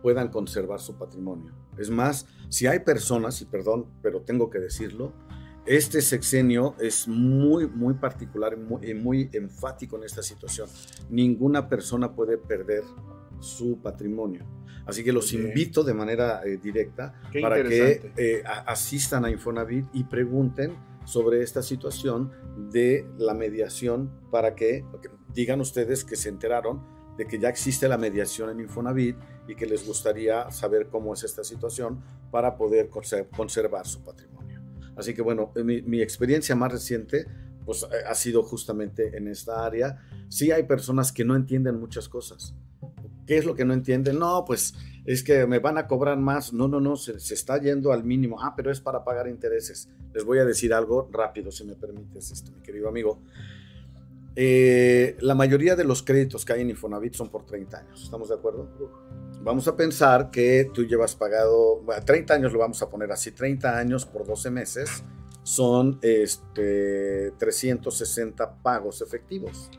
[0.03, 1.53] puedan conservar su patrimonio.
[1.79, 5.13] Es más, si hay personas, y perdón, pero tengo que decirlo,
[5.67, 10.69] este sexenio es muy, muy particular y muy, enfático en esta situación.
[11.11, 12.83] Ninguna persona puede perder
[13.41, 14.45] su patrimonio.
[14.87, 20.05] Así que los invito de manera eh, directa para que eh, asistan a Infonavit y
[20.05, 22.31] pregunten sobre esta situación
[22.71, 26.83] de la mediación para que, que digan ustedes que se enteraron
[27.17, 31.23] de que ya existe la mediación en Infonavit y que les gustaría saber cómo es
[31.25, 34.44] esta situación para poder conservar su patrimonio.
[34.97, 37.27] Así que bueno, mi, experiencia más reciente
[37.65, 39.99] pues eh, ha sido justamente en esta área.
[40.29, 42.55] Sí hay personas que no entienden muchas cosas.
[43.27, 44.19] ¿Qué es lo que no entienden?
[44.19, 44.75] No, pues
[45.07, 46.53] es que me van a cobrar más.
[46.53, 48.41] No, no, no, se, está yendo al mínimo.
[48.41, 49.89] Ah, pero es para pagar intereses.
[50.13, 53.23] Les voy a decir algo rápido, si me permites, esto, mi querido amigo.
[54.37, 58.03] Eh, la mayoría de los créditos que hay en Infonavit son por 30 años.
[58.03, 58.69] ¿Estamos de acuerdo?
[59.43, 63.79] Vamos a pensar que tú llevas pagado, 30 años lo vamos a poner así, 30
[63.79, 65.05] años por 12 meses
[65.45, 69.71] son este, 360 pagos efectivos.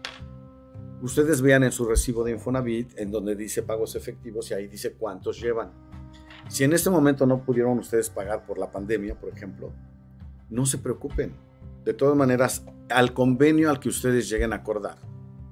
[1.02, 4.94] Ustedes vean en su recibo de Infonavit, en donde dice pagos efectivos y ahí dice
[4.94, 5.72] cuántos llevan.
[6.48, 9.74] Si en este momento no pudieron ustedes pagar por la pandemia, por ejemplo,
[10.50, 11.34] no se preocupen.
[11.86, 14.98] De todas maneras, al convenio al que ustedes lleguen a acordar,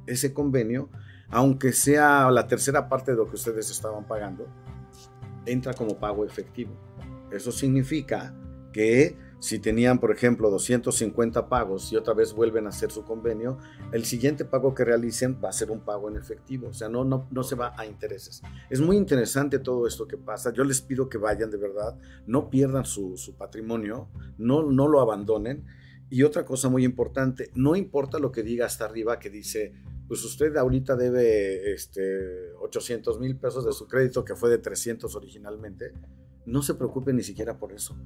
[0.06, 0.90] ese convenio
[1.34, 4.46] aunque sea la tercera parte de lo que ustedes estaban pagando,
[5.48, 6.72] entra como pago efectivo.
[7.32, 8.36] Eso significa
[8.72, 13.58] que si tenían, por ejemplo, 250 pagos y otra vez vuelven a hacer su convenio,
[13.92, 17.04] el siguiente pago que realicen va a ser un pago en efectivo, o sea, no,
[17.04, 18.44] no, no se va a intereses.
[18.70, 20.54] Es muy interesante todo esto que pasa.
[20.54, 24.08] Yo les pido que vayan de verdad, no pierdan su, su patrimonio,
[24.38, 25.66] no, no lo abandonen.
[26.14, 29.74] Y otra cosa muy importante, no importa lo que diga hasta arriba que dice
[30.08, 35.16] pues usted ahorita debe este, 800 mil pesos de su crédito, que fue de 300
[35.16, 35.92] originalmente,
[36.46, 37.98] no se preocupe ni siquiera por eso.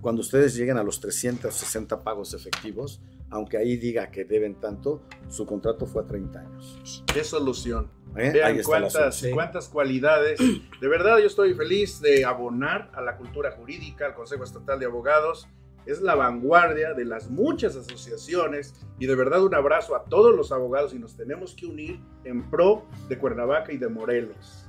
[0.00, 5.44] Cuando ustedes lleguen a los 360 pagos efectivos, aunque ahí diga que deben tanto, su
[5.44, 7.02] contrato fue a 30 años.
[7.12, 7.90] Qué solución.
[8.16, 8.30] ¿Eh?
[8.32, 10.38] Vean cuántas, cuántas cualidades.
[10.80, 14.86] De verdad, yo estoy feliz de abonar a la cultura jurídica, al Consejo Estatal de
[14.86, 15.48] Abogados
[15.86, 18.74] es la vanguardia de las muchas asociaciones.
[18.98, 22.50] Y de verdad un abrazo a todos los abogados y nos tenemos que unir en
[22.50, 24.66] pro de Cuernavaca y de Morelos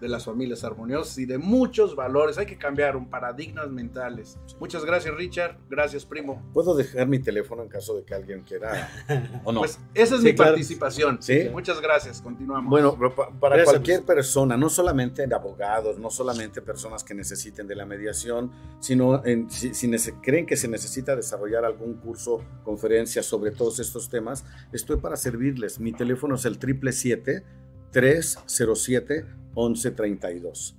[0.00, 2.38] de las familias armoniosas y de muchos valores.
[2.38, 4.38] Hay que cambiar un paradigmas mentales.
[4.60, 5.56] Muchas gracias, Richard.
[5.68, 6.42] Gracias, primo.
[6.52, 8.90] ¿Puedo dejar mi teléfono en caso de que alguien quiera
[9.44, 9.60] o no?
[9.60, 11.18] Pues esa es mi participación.
[11.20, 11.48] ¿Sí?
[11.50, 12.20] Muchas gracias.
[12.20, 12.70] Continuamos.
[12.70, 12.96] Bueno,
[13.40, 18.52] para cualquier persona, no solamente de abogados, no solamente personas que necesiten de la mediación,
[18.80, 19.88] sino en, si, si
[20.22, 25.80] creen que se necesita desarrollar algún curso, conferencia sobre todos estos temas, estoy para servirles.
[25.80, 27.44] Mi teléfono es el 777
[27.90, 29.24] 307
[29.58, 30.76] 1132.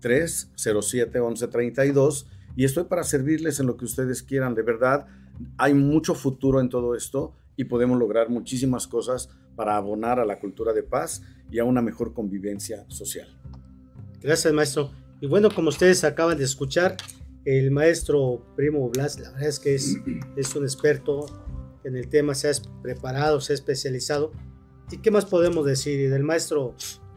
[0.00, 4.54] 307 1132 y estoy para servirles en lo que ustedes quieran.
[4.54, 5.06] De verdad,
[5.58, 10.38] hay mucho futuro en todo esto y podemos lograr muchísimas cosas para abonar a la
[10.38, 13.28] cultura de paz y a una mejor convivencia social.
[14.20, 14.90] Gracias, maestro.
[15.20, 16.96] Y bueno, como ustedes acaban de escuchar,
[17.44, 19.96] el maestro Primo Blas, la verdad es que es,
[20.36, 21.26] es un experto
[21.84, 22.52] en el tema, se ha
[22.82, 24.32] preparado, se ha especializado.
[24.90, 26.00] ¿Y qué más podemos decir?
[26.00, 26.74] Y del maestro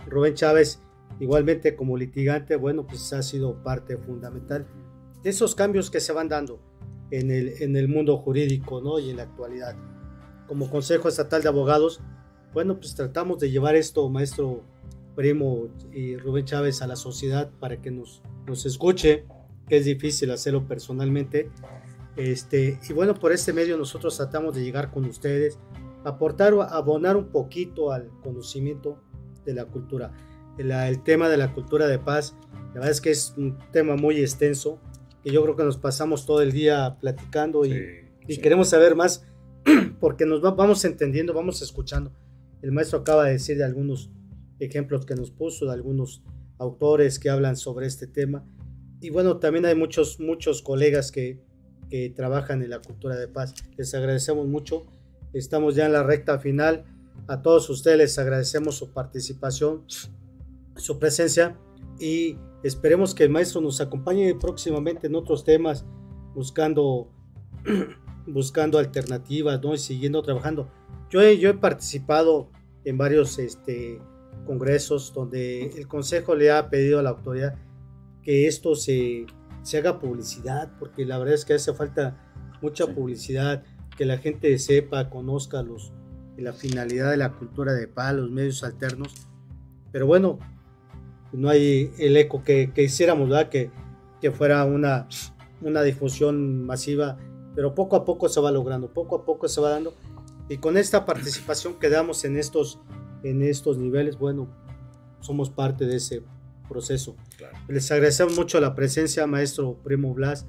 [0.07, 0.79] Rubén Chávez,
[1.19, 4.67] igualmente como litigante, bueno, pues ha sido parte fundamental
[5.23, 6.59] de esos cambios que se van dando
[7.11, 8.99] en el, en el mundo jurídico ¿no?
[8.99, 9.75] y en la actualidad.
[10.47, 12.01] Como Consejo Estatal de Abogados,
[12.53, 14.63] bueno, pues tratamos de llevar esto, maestro
[15.15, 19.25] Primo y Rubén Chávez, a la sociedad para que nos, nos escuche,
[19.67, 21.51] que es difícil hacerlo personalmente.
[22.15, 25.59] Este, y bueno, por este medio nosotros tratamos de llegar con ustedes,
[26.03, 28.97] aportar abonar un poquito al conocimiento
[29.45, 30.11] de la cultura
[30.59, 32.35] el, tema de la cultura de paz.
[32.69, 34.79] La verdad es que es un tema muy extenso,
[35.23, 38.05] que yo creo que nos pasamos todo el día platicando y,
[38.41, 39.25] queremos saber más
[39.99, 42.13] porque nos vamos entendiendo, vamos escuchando.
[42.61, 44.11] El maestro acaba de decir de algunos
[44.59, 46.21] ejemplos que nos puso de algunos
[46.57, 48.45] autores que hablan sobre este tema.
[49.01, 51.41] Y bueno, también hay muchos, muchos colegas que,
[51.89, 53.53] que trabajan en la cultura de paz.
[53.77, 54.85] Les agradecemos mucho.
[55.33, 56.83] Estamos ya en la recta final.
[57.27, 59.85] A todos ustedes les agradecemos su participación,
[60.79, 61.57] su presencia
[61.99, 65.85] y esperemos que el maestro nos acompañe próximamente en otros temas,
[66.33, 67.11] buscando,
[68.27, 69.73] buscando alternativas ¿no?
[69.73, 70.69] y siguiendo trabajando.
[71.09, 72.49] Yo he, yo he participado
[72.85, 73.99] en varios este,
[74.45, 77.55] congresos donde el Consejo le ha pedido a la autoridad
[78.23, 79.25] que esto se,
[79.63, 82.25] se haga publicidad, porque la verdad es que hace falta
[82.61, 83.63] mucha publicidad,
[83.97, 85.91] que la gente sepa, conozca los,
[86.37, 89.27] la finalidad de la cultura de paz, los medios alternos.
[89.91, 90.39] Pero bueno,
[91.31, 93.49] no hay el eco que, que hiciéramos, ¿verdad?
[93.49, 93.71] Que,
[94.21, 95.07] que fuera una,
[95.61, 97.17] una difusión masiva,
[97.55, 99.93] pero poco a poco se va logrando, poco a poco se va dando.
[100.49, 102.79] Y con esta participación que damos en estos,
[103.23, 104.49] en estos niveles, bueno,
[105.19, 106.23] somos parte de ese
[106.67, 107.15] proceso.
[107.67, 110.47] Les agradecemos mucho la presencia, maestro Primo Blas,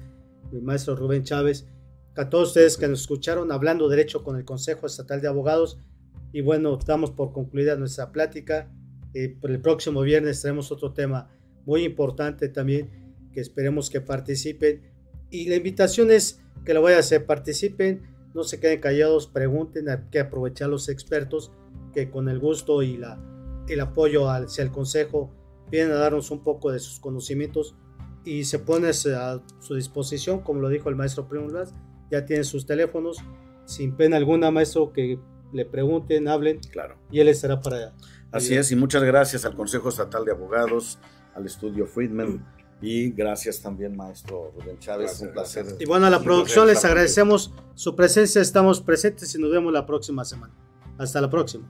[0.61, 1.67] maestro Rubén Chávez,
[2.15, 5.77] a todos ustedes que nos escucharon hablando derecho con el Consejo Estatal de Abogados.
[6.33, 8.71] Y bueno, damos por concluida nuestra plática.
[9.13, 11.29] Eh, por el próximo viernes tenemos otro tema
[11.65, 12.89] muy importante también
[13.33, 14.81] que esperemos que participen.
[15.29, 18.01] Y la invitación es que lo voy a hacer, participen,
[18.33, 21.51] no se queden callados, pregunten, hay que aprovechar los expertos
[21.93, 23.19] que con el gusto y la,
[23.67, 25.33] el apoyo hacia el consejo
[25.69, 27.75] vienen a darnos un poco de sus conocimientos
[28.23, 31.47] y se pone a su disposición, como lo dijo el maestro Primo
[32.11, 33.17] ya tienen sus teléfonos,
[33.65, 35.17] sin pena alguna, maestro, que
[35.53, 36.97] le pregunten, hablen, claro.
[37.09, 37.93] y él estará para allá.
[38.31, 40.99] Así es, y muchas gracias al Consejo Estatal de Abogados,
[41.35, 42.45] al Estudio Friedman,
[42.81, 45.65] y gracias también, maestro Rubén Chávez, un placer.
[45.79, 49.85] Y bueno, a la producción les agradecemos su presencia, estamos presentes y nos vemos la
[49.85, 50.53] próxima semana.
[50.97, 51.67] Hasta la próxima.